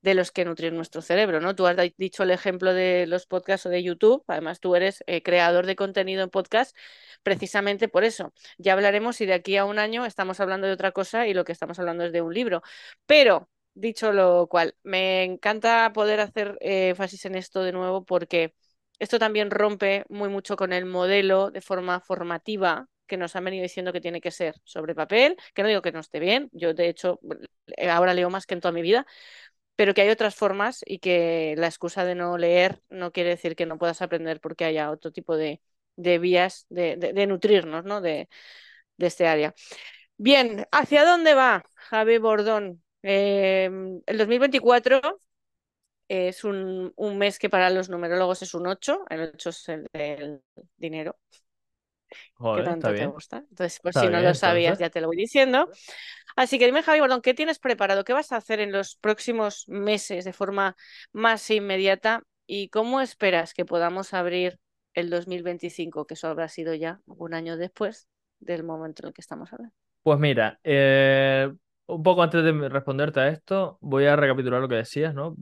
[0.02, 1.56] de los que nutrir nuestro cerebro, ¿no?
[1.56, 5.22] Tú has dicho el ejemplo de los podcasts o de YouTube, además tú eres eh,
[5.24, 6.76] creador de contenido en podcast
[7.24, 8.34] precisamente por eso.
[8.58, 11.44] Ya hablaremos si de aquí a un año estamos hablando de otra cosa y lo
[11.44, 12.62] que estamos hablando es de un libro.
[13.06, 13.50] Pero,
[13.80, 18.54] dicho lo cual, me encanta poder hacer eh, énfasis en esto de nuevo porque
[19.00, 23.64] esto también rompe muy mucho con el modelo de forma formativa que nos han venido
[23.64, 26.74] diciendo que tiene que ser sobre papel, que no digo que no esté bien, yo
[26.74, 27.20] de hecho
[27.90, 29.06] ahora leo más que en toda mi vida,
[29.76, 33.56] pero que hay otras formas y que la excusa de no leer no quiere decir
[33.56, 35.62] que no puedas aprender porque haya otro tipo de,
[35.96, 38.02] vías de, nutrirnos ¿no?
[38.02, 38.30] de,
[38.98, 39.54] este área.
[40.18, 42.84] Bien, ¿hacia dónde va Javi Bordón?
[43.02, 45.22] Em, el 2024
[46.08, 50.42] es un, mes que para los numerólogos es un 8, el 8 es el del
[50.78, 51.18] dinero.
[52.36, 53.38] Joder, que tanto te gusta.
[53.50, 55.70] Entonces, por si no lo sabías, ya te lo voy diciendo.
[56.36, 58.04] Así que dime, Javi Bordón, ¿qué tienes preparado?
[58.04, 60.76] ¿Qué vas a hacer en los próximos meses de forma
[61.12, 62.24] más inmediata?
[62.46, 64.60] ¿Y cómo esperas que podamos abrir
[64.94, 68.08] el 2025, que eso habrá sido ya un año después
[68.40, 69.76] del momento en el que estamos hablando?
[70.04, 71.52] Pues mira, eh,
[71.88, 75.36] un poco antes de responderte a esto, voy a recapitular lo que decías, ¿no?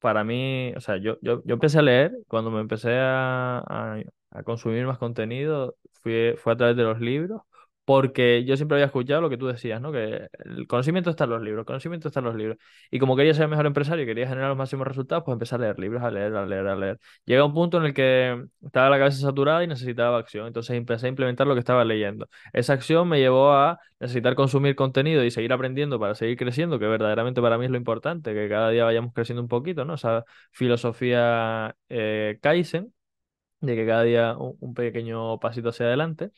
[0.00, 3.98] Para mí, o sea, yo, yo, yo empecé a leer, cuando me empecé a,
[4.30, 7.42] a consumir más contenido, fue, fue a través de los libros
[7.86, 9.92] porque yo siempre había escuchado lo que tú decías, ¿no?
[9.92, 12.58] Que el conocimiento está en los libros, el conocimiento está en los libros.
[12.90, 15.54] Y como quería ser el mejor empresario y quería generar los máximos resultados, pues empecé
[15.54, 16.98] a leer libros, a leer, a leer, a leer.
[17.24, 20.48] Llega un punto en el que estaba la cabeza saturada y necesitaba acción.
[20.48, 22.28] Entonces empecé a implementar lo que estaba leyendo.
[22.52, 26.86] Esa acción me llevó a necesitar consumir contenido y seguir aprendiendo para seguir creciendo, que
[26.86, 29.94] verdaderamente para mí es lo importante, que cada día vayamos creciendo un poquito, ¿no?
[29.94, 32.92] Esa filosofía eh, Kaizen,
[33.60, 36.30] de que cada día un pequeño pasito hacia adelante.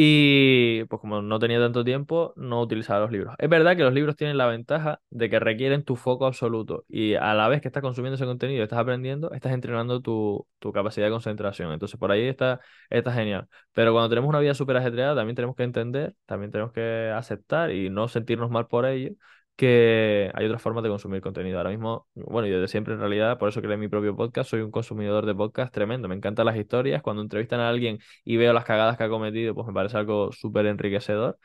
[0.00, 3.34] Y pues como no tenía tanto tiempo, no utilizaba los libros.
[3.36, 7.14] Es verdad que los libros tienen la ventaja de que requieren tu foco absoluto y
[7.14, 11.06] a la vez que estás consumiendo ese contenido, estás aprendiendo, estás entrenando tu, tu capacidad
[11.06, 11.72] de concentración.
[11.72, 13.48] Entonces por ahí está, está genial.
[13.72, 17.72] Pero cuando tenemos una vida súper ajetreada, también tenemos que entender, también tenemos que aceptar
[17.72, 19.14] y no sentirnos mal por ello
[19.58, 21.58] que hay otras formas de consumir contenido.
[21.58, 24.60] Ahora mismo, bueno, y desde siempre en realidad, por eso creé mi propio podcast, soy
[24.60, 26.08] un consumidor de podcast tremendo.
[26.08, 27.02] Me encantan las historias.
[27.02, 30.30] Cuando entrevistan a alguien y veo las cagadas que ha cometido, pues me parece algo
[30.32, 31.38] súper enriquecedor.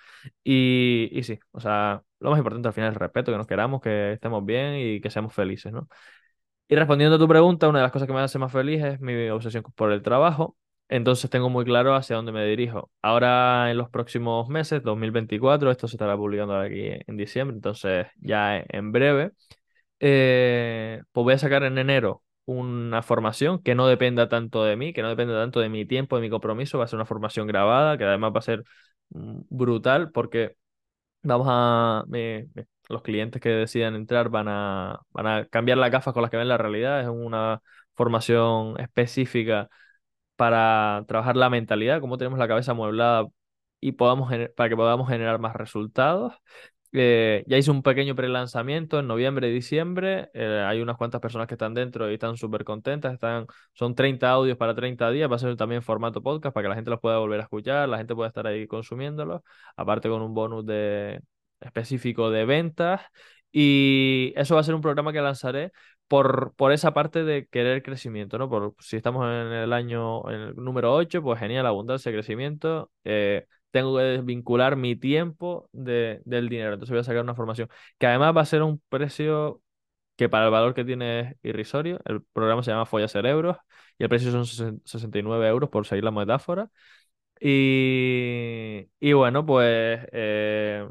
[0.44, 3.48] Y, y sí, o sea, lo más importante al final es el respeto, que nos
[3.48, 5.88] queramos, que estemos bien y que seamos felices, ¿no?
[6.68, 9.00] Y respondiendo a tu pregunta, una de las cosas que me hace más feliz es
[9.02, 10.56] mi obsesión por el trabajo.
[10.94, 12.92] Entonces tengo muy claro hacia dónde me dirijo.
[13.02, 18.58] Ahora en los próximos meses, 2024, esto se estará publicando aquí en diciembre, entonces ya
[18.60, 19.32] en breve,
[20.00, 24.94] eh, pues voy a sacar en enero una formación que no dependa tanto de mí,
[24.94, 27.48] que no dependa tanto de mi tiempo, de mi compromiso, va a ser una formación
[27.48, 28.64] grabada, que además va a ser
[29.10, 30.56] mm, brutal porque
[31.24, 32.06] vamos a...
[32.90, 36.38] los clientes que decidan entrar van a, van a cambiar las gafas con las que
[36.38, 37.62] ven la realidad, es una
[37.96, 39.70] formación específica
[40.44, 43.28] para trabajar la mentalidad, cómo tenemos la cabeza amueblada
[43.80, 46.34] y podamos para que podamos generar más resultados.
[46.92, 50.30] Eh, ya hice un pequeño pre-lanzamiento en noviembre y diciembre.
[50.34, 53.14] Eh, hay unas cuantas personas que están dentro y están súper contentas.
[53.14, 55.32] Están, son 30 audios para 30 días.
[55.32, 57.88] Va a ser también formato podcast para que la gente los pueda volver a escuchar,
[57.88, 59.42] la gente pueda estar ahí consumiéndolos.
[59.78, 61.22] Aparte con un bonus de,
[61.62, 63.02] específico de ventas.
[63.52, 65.72] Y eso va a ser un programa que lanzaré
[66.14, 68.48] por, por esa parte de querer crecimiento, ¿no?
[68.48, 72.92] Por, si estamos en el año el número 8, pues genial, abundancia, crecimiento.
[73.04, 76.74] Eh, tengo que desvincular mi tiempo de, del dinero.
[76.74, 79.64] Entonces voy a sacar una formación que además va a ser un precio
[80.18, 82.00] que para el valor que tiene es irrisorio.
[82.06, 83.58] El programa se llama Folla Cerebros
[83.98, 84.46] y el precio son
[84.86, 86.70] 69 euros por seguir la metáfora.
[87.42, 90.88] Y, y bueno, pues eh,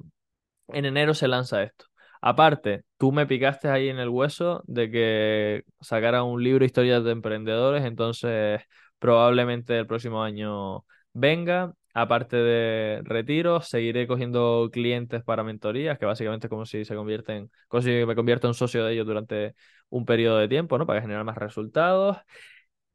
[0.69, 1.87] en enero se lanza esto.
[2.25, 7.11] Aparte, tú me picaste ahí en el hueso de que sacara un libro Historias de
[7.11, 8.61] Emprendedores, entonces
[9.01, 11.75] probablemente el próximo año venga.
[11.95, 17.51] Aparte de retiros, seguiré cogiendo clientes para mentorías, que básicamente es como si se convierten,
[17.69, 19.55] como si me convierto en socio de ellos durante
[19.91, 20.87] un periodo de tiempo, ¿no?
[20.87, 22.17] Para generar más resultados.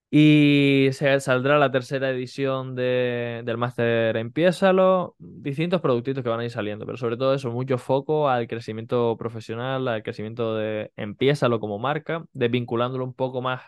[0.10, 6.46] Y se saldrá la tercera edición de, del máster Empiézalo, distintos productitos que van a
[6.46, 11.60] ir saliendo, pero sobre todo eso, mucho foco al crecimiento profesional, al crecimiento de Empiézalo
[11.60, 13.62] como marca, desvinculándolo un poco más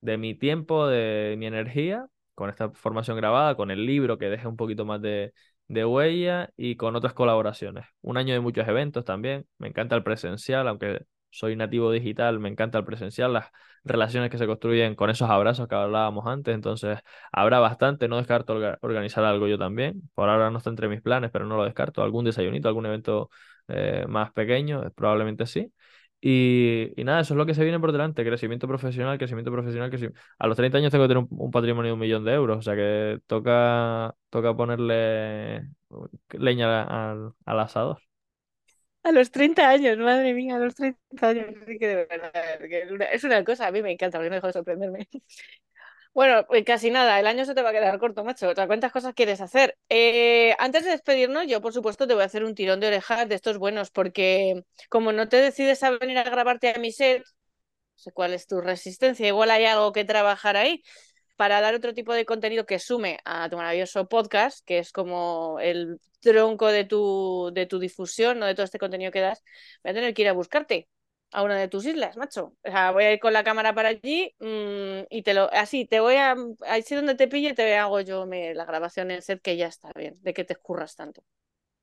[0.00, 4.46] de mi tiempo, de mi energía, con esta formación grabada, con el libro que deje
[4.46, 5.32] un poquito más de,
[5.66, 7.86] de huella y con otras colaboraciones.
[8.00, 12.48] Un año de muchos eventos también, me encanta el presencial, aunque soy nativo digital, me
[12.48, 13.46] encanta el presencial, las
[13.84, 16.98] relaciones que se construyen con esos abrazos que hablábamos antes, entonces
[17.32, 21.30] habrá bastante, no descarto organizar algo yo también, por ahora no está entre mis planes,
[21.32, 23.30] pero no lo descarto, algún desayunito, algún evento
[23.68, 25.72] eh, más pequeño, probablemente sí.
[26.22, 29.88] Y, y nada, eso es lo que se viene por delante, crecimiento profesional, crecimiento profesional,
[29.88, 30.20] crecimiento.
[30.38, 32.58] A los 30 años tengo que tener un, un patrimonio de un millón de euros,
[32.58, 35.66] o sea que toca, toca ponerle
[36.30, 38.02] leña al, al asador.
[39.02, 42.32] A los 30 años, madre mía, a los 30 años, sí que de verdad,
[42.68, 45.08] que es una, es una cosa, a mí me encanta, porque no dejo de sorprenderme.
[46.12, 48.48] Bueno, pues casi nada, el año se te va a quedar corto, macho.
[48.50, 49.78] O sea, ¿cuántas cosas quieres hacer?
[49.88, 53.28] Eh, antes de despedirnos, yo por supuesto te voy a hacer un tirón de orejas
[53.28, 57.20] de estos buenos, porque como no te decides a venir a grabarte a mi set,
[57.22, 57.26] no
[57.96, 60.82] sé cuál es tu resistencia, igual hay algo que trabajar ahí
[61.40, 65.58] para dar otro tipo de contenido que sume a tu maravilloso podcast, que es como
[65.58, 69.42] el tronco de tu, de tu difusión, no de todo este contenido que das,
[69.82, 70.90] voy a tener que ir a buscarte
[71.30, 72.54] a una de tus islas, macho.
[72.62, 75.86] O sea, voy a ir con la cámara para allí mmm, y te lo, así,
[75.86, 76.36] te voy a,
[76.66, 79.68] ahí sí donde te pille, te hago yo me, la grabación en set que ya
[79.68, 81.22] está bien, de que te escurras tanto.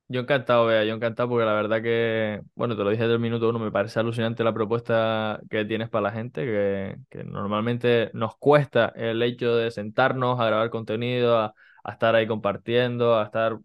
[0.10, 3.20] Yo encantado, Bea, yo encantado porque la verdad que, bueno, te lo dije desde el
[3.20, 8.10] minuto uno, me parece alucinante la propuesta que tienes para la gente, que, que normalmente
[8.14, 11.54] nos cuesta el hecho de sentarnos a grabar contenido, a,
[11.84, 13.58] a estar ahí compartiendo, a estar...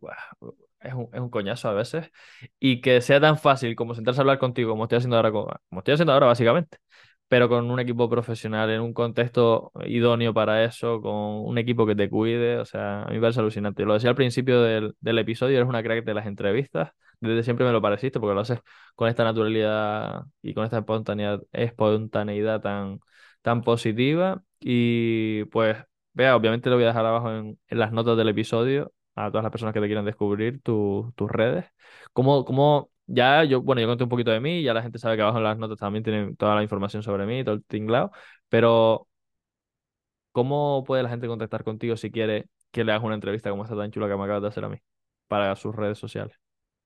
[0.81, 2.11] Es un, es un, coñazo a veces.
[2.59, 5.49] Y que sea tan fácil como sentarse a hablar contigo, como estoy haciendo ahora, como
[5.79, 6.79] estoy haciendo ahora básicamente,
[7.33, 11.95] pero con un equipo profesional, en un contexto idóneo para eso, con un equipo que
[11.97, 13.85] te cuide, o sea, a mí me parece alucinante.
[13.87, 17.65] Lo decía al principio del, del episodio, eres una crack de las entrevistas, desde siempre
[17.65, 18.61] me lo pareciste, porque lo haces
[18.95, 23.01] con esta naturalidad y con esta espontaneidad, espontaneidad tan,
[23.41, 24.43] tan positiva.
[24.61, 25.79] Y pues,
[26.13, 29.53] vea, obviamente lo voy a dejar abajo en, las notas del episodio a todas las
[29.53, 31.65] personas que te quieran descubrir tu, tus redes.
[32.13, 35.17] ¿Cómo, cómo ya yo, bueno, yo conté un poquito de mí, ya la gente sabe
[35.17, 38.11] que abajo en las notas también tienen toda la información sobre mí, todo el tinglado,
[38.49, 39.09] pero
[40.33, 43.77] ¿cómo puede la gente contactar contigo si quiere que le hagas una entrevista como esta
[43.77, 44.79] tan chula que me acabas de hacer a mí
[45.29, 46.37] para sus redes sociales?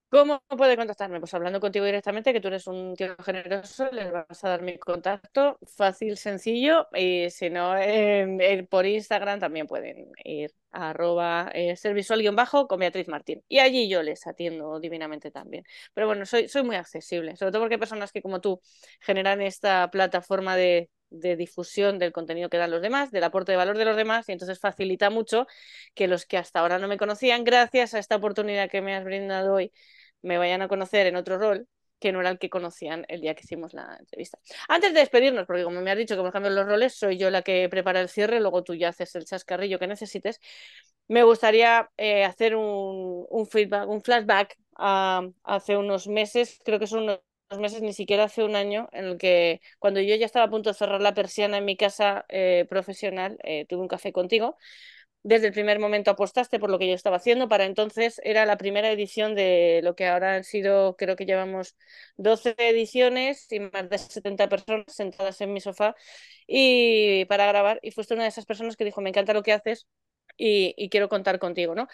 [0.09, 1.19] ¿Cómo puede contactarme?
[1.19, 4.79] Pues hablando contigo directamente, que tú eres un tío generoso, les vas a dar mi
[4.79, 11.77] contacto, fácil, sencillo, y si no, eh, por Instagram también pueden ir a arroba eh,
[11.77, 13.43] servisual-bajo con Beatriz Martín.
[13.49, 15.65] Y allí yo les atiendo divinamente también.
[15.93, 18.61] Pero bueno, soy, soy muy accesible, sobre todo porque personas que como tú
[19.01, 23.57] generan esta plataforma de, de difusión del contenido que dan los demás, del aporte de
[23.57, 25.47] valor de los demás, y entonces facilita mucho
[25.95, 29.05] que los que hasta ahora no me conocían, gracias a esta oportunidad que me has
[29.05, 29.73] brindado hoy,
[30.23, 33.35] me vayan a conocer en otro rol que no era el que conocían el día
[33.35, 34.39] que hicimos la entrevista.
[34.69, 37.31] Antes de despedirnos, porque como me has dicho que por ejemplo los roles soy yo
[37.31, 40.41] la que prepara el cierre, luego tú ya haces el chascarrillo que necesites,
[41.09, 46.87] me gustaría eh, hacer un, un, feedback, un flashback a, hace unos meses, creo que
[46.87, 47.21] son unos
[47.59, 50.71] meses, ni siquiera hace un año, en el que cuando yo ya estaba a punto
[50.71, 54.57] de cerrar la persiana en mi casa eh, profesional, eh, tuve un café contigo,
[55.23, 57.49] desde el primer momento apostaste por lo que yo estaba haciendo.
[57.49, 61.77] Para entonces era la primera edición de lo que ahora han sido, creo que llevamos
[62.17, 65.97] 12 ediciones y más de 70 personas sentadas en mi sofá
[66.47, 67.81] y para grabar.
[67.83, 69.87] Y fuiste una de esas personas que dijo, me encanta lo que haces
[70.37, 71.89] y, y quiero contar contigo, ¿no?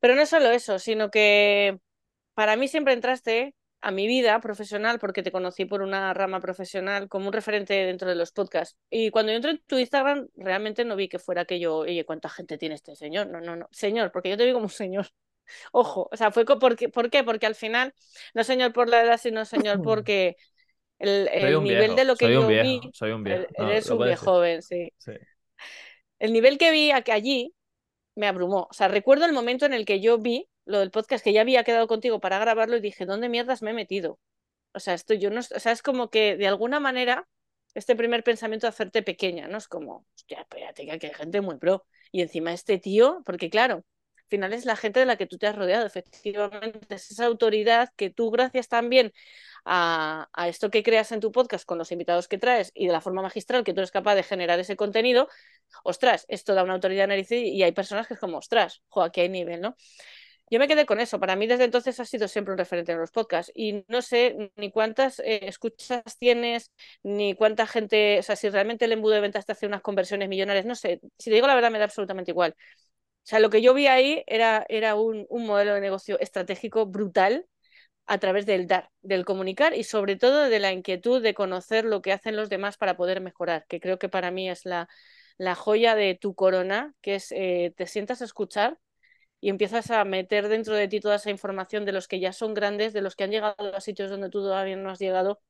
[0.00, 1.78] Pero no solo eso, sino que
[2.34, 3.54] para mí siempre entraste
[3.86, 8.08] a mi vida profesional, porque te conocí por una rama profesional, como un referente dentro
[8.08, 8.76] de los podcasts.
[8.90, 12.28] Y cuando yo entré en tu Instagram, realmente no vi que fuera aquello, oye, ¿cuánta
[12.28, 13.28] gente tiene este señor?
[13.28, 15.06] No, no, no, señor, porque yo te vi como un señor.
[15.72, 17.22] Ojo, o sea, fue porque, ¿por qué?
[17.22, 17.94] Porque al final,
[18.34, 20.34] no señor por la edad, sino señor porque
[20.98, 23.44] el, el nivel viejo, de lo que soy yo un viejo, vi, soy un viejo.
[23.56, 24.92] No, eres un viejo joven, sí.
[24.98, 25.12] Sí.
[26.18, 27.54] El nivel que vi allí
[28.16, 28.66] me abrumó.
[28.68, 31.40] O sea, recuerdo el momento en el que yo vi lo del podcast, que ya
[31.40, 34.18] había quedado contigo para grabarlo y dije, ¿dónde mierdas me he metido?
[34.72, 37.26] O sea, esto yo no, o sea, es como que de alguna manera
[37.74, 39.58] este primer pensamiento de hacerte pequeña, ¿no?
[39.58, 41.86] Es como, hostia, espérate, que hay gente muy pro.
[42.10, 43.84] Y encima este tío, porque claro,
[44.16, 47.26] al final es la gente de la que tú te has rodeado, efectivamente, es esa
[47.26, 49.12] autoridad que tú, gracias también
[49.64, 52.92] a, a, esto que creas en tu podcast con los invitados que traes y de
[52.92, 55.28] la forma magistral que tú eres capaz de generar ese contenido,
[55.84, 59.20] ostras, esto da una autoridad el y hay personas que es como, ostras, jo, aquí
[59.20, 59.76] hay nivel, ¿no?
[60.48, 61.18] Yo me quedé con eso.
[61.18, 64.52] Para mí desde entonces ha sido siempre un referente en los podcasts y no sé
[64.56, 66.70] ni cuántas eh, escuchas tienes,
[67.02, 70.28] ni cuánta gente, o sea, si realmente el embudo de ventas te hace unas conversiones
[70.28, 71.00] millonarias, no sé.
[71.18, 72.54] Si te digo la verdad, me da absolutamente igual.
[73.24, 76.86] O sea, lo que yo vi ahí era, era un, un modelo de negocio estratégico
[76.86, 77.46] brutal
[78.06, 82.02] a través del dar, del comunicar y sobre todo de la inquietud de conocer lo
[82.02, 84.88] que hacen los demás para poder mejorar, que creo que para mí es la,
[85.38, 88.78] la joya de tu corona, que es eh, te sientas escuchar
[89.46, 92.52] y empiezas a meter dentro de ti toda esa información de los que ya son
[92.52, 95.40] grandes, de los que han llegado a sitios donde tú todavía no has llegado,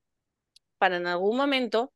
[0.77, 1.95] para en algún momento,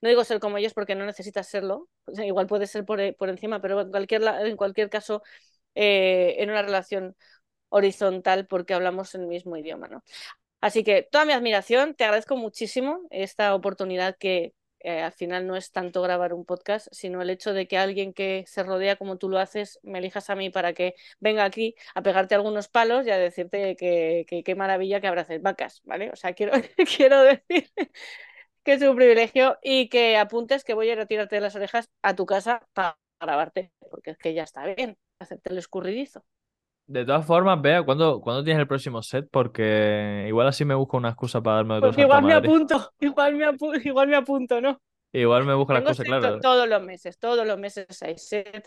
[0.00, 1.88] no digo ser como ellos porque no necesitas serlo,
[2.24, 5.24] igual puede ser por, por, encima, pero en cualquier, en cualquier caso,
[5.74, 7.16] eh, en una relación
[7.68, 10.04] horizontal porque hablamos el mismo idioma, ¿no?
[10.60, 15.56] Así que toda mi admiración, te agradezco muchísimo esta oportunidad que eh, al final no
[15.56, 19.18] es tanto grabar un podcast, sino el hecho de que alguien que se rodea como
[19.18, 23.06] tú lo haces me elijas a mí para que venga aquí a pegarte algunos palos
[23.06, 26.10] y a decirte que qué maravilla que abraces vacas, ¿vale?
[26.10, 26.52] O sea, quiero,
[26.96, 27.70] quiero decir
[28.62, 32.14] que es un privilegio y que apuntes que voy a retirarte de las orejas a
[32.14, 36.24] tu casa para grabarte, porque es que ya está bien, hacerte el escurridizo.
[36.90, 39.28] De todas formas, vea, ¿cuándo, tienes el próximo set?
[39.30, 43.46] Porque igual así me busco una excusa para darme otro igual me apunto, igual me,
[43.84, 44.82] igual me apunto, ¿no?
[45.12, 46.40] Igual me busco la excusa, claro.
[46.40, 48.66] Todos los meses, todos los meses hay set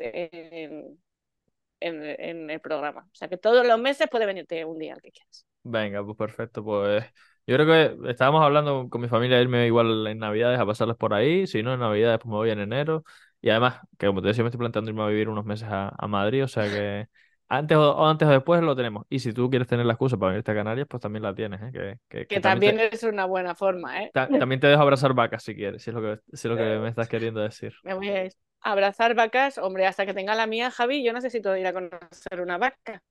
[1.82, 3.02] en, el programa.
[3.02, 5.46] O sea que todos los meses puede venirte un día al que quieras.
[5.64, 6.64] Venga, pues perfecto.
[6.64, 7.04] Pues
[7.46, 10.96] yo creo que estábamos hablando con mi familia de irme igual en Navidades a pasarles
[10.96, 11.46] por ahí.
[11.46, 13.04] Si no, en Navidades, pues me voy en enero.
[13.42, 15.94] Y además, que como te decía, me estoy planteando irme a vivir unos meses a,
[15.98, 16.46] a Madrid.
[16.46, 17.10] O sea que
[17.50, 19.06] antes o, antes o después lo tenemos.
[19.10, 21.62] Y si tú quieres tener la excusa para venirte a Canarias, pues también la tienes,
[21.62, 21.98] ¿eh?
[22.08, 24.12] Que, también, es una buena forma, ¿eh?
[24.14, 26.80] también te dejo abrazar vacas si quieres, si es lo que, si es lo que
[26.80, 27.74] me estás queriendo decir.
[27.84, 28.28] Me voy a
[28.62, 32.58] abrazar vacas, hombre, hasta que tenga la mía, Javi, yo necesito ir a conocer una
[32.58, 33.02] vaca.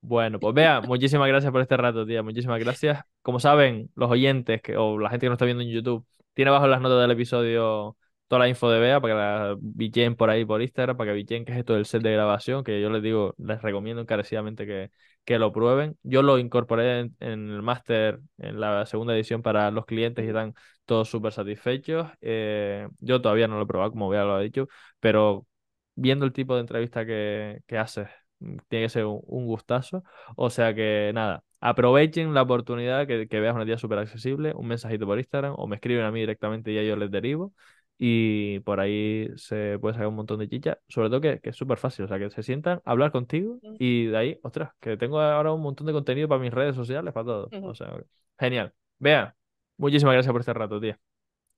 [0.00, 2.22] Bueno, pues vea, muchísimas gracias por este rato, tía.
[2.22, 3.04] Muchísimas gracias.
[3.22, 6.50] Como saben, los oyentes que, o la gente que nos está viendo en YouTube, tiene
[6.50, 7.96] abajo las notas del episodio
[8.28, 11.14] toda la info de Bea para que la bichen por ahí por Instagram, para que
[11.16, 14.66] bichen que es esto del set de grabación, que yo les digo, les recomiendo encarecidamente
[14.66, 14.90] que,
[15.24, 15.98] que lo prueben.
[16.02, 20.54] Yo lo incorporé en, el máster, en la segunda edición para los clientes y están
[20.84, 22.08] todos súper satisfechos.
[22.20, 24.68] Eh, yo todavía no lo he probado, como Bea lo ha dicho,
[25.00, 25.46] pero
[25.94, 28.08] viendo el tipo de entrevista que, que haces,
[28.40, 30.02] mm, tiene que ser un, gustazo.
[30.36, 34.66] O sea que nada, aprovechen la oportunidad que, que veas una tía súper accesible, un
[34.68, 37.52] mensajito por Instagram o me escriben a mí directamente y ya yo les derivo
[37.98, 41.78] y por ahí se puede sacar un montón de chicha, sobre todo que, es súper
[41.78, 45.20] fácil, o sea, que se sientan a hablar contigo y de ahí, ostras, que tengo
[45.20, 47.48] ahora un montón de contenido para mis redes sociales, para todo.
[47.62, 47.94] O sea,
[48.38, 48.72] genial.
[48.98, 49.34] Vea,
[49.76, 50.98] muchísimas gracias por este rato, tía.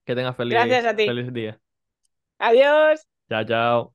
[0.04, 0.58] Que tengas feliz,
[0.96, 1.58] feliz día.
[2.38, 3.06] Adiós.
[3.28, 3.92] Chao, chao.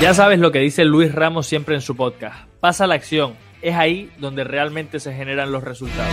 [0.00, 2.48] Ya sabes lo que dice Luis Ramos siempre en su podcast.
[2.60, 3.34] Pasa la acción.
[3.62, 6.12] Es ahí donde realmente se generan los resultados.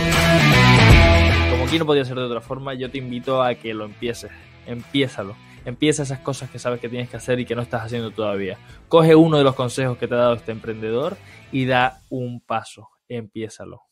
[1.50, 4.30] Como aquí no podía ser de otra forma, yo te invito a que lo empieces
[4.66, 5.36] empiézalo.
[5.64, 8.58] Empieza esas cosas que sabes que tienes que hacer y que no estás haciendo todavía.
[8.88, 11.16] Coge uno de los consejos que te ha dado este emprendedor
[11.52, 12.90] y da un paso.
[13.08, 13.82] Empiézalo.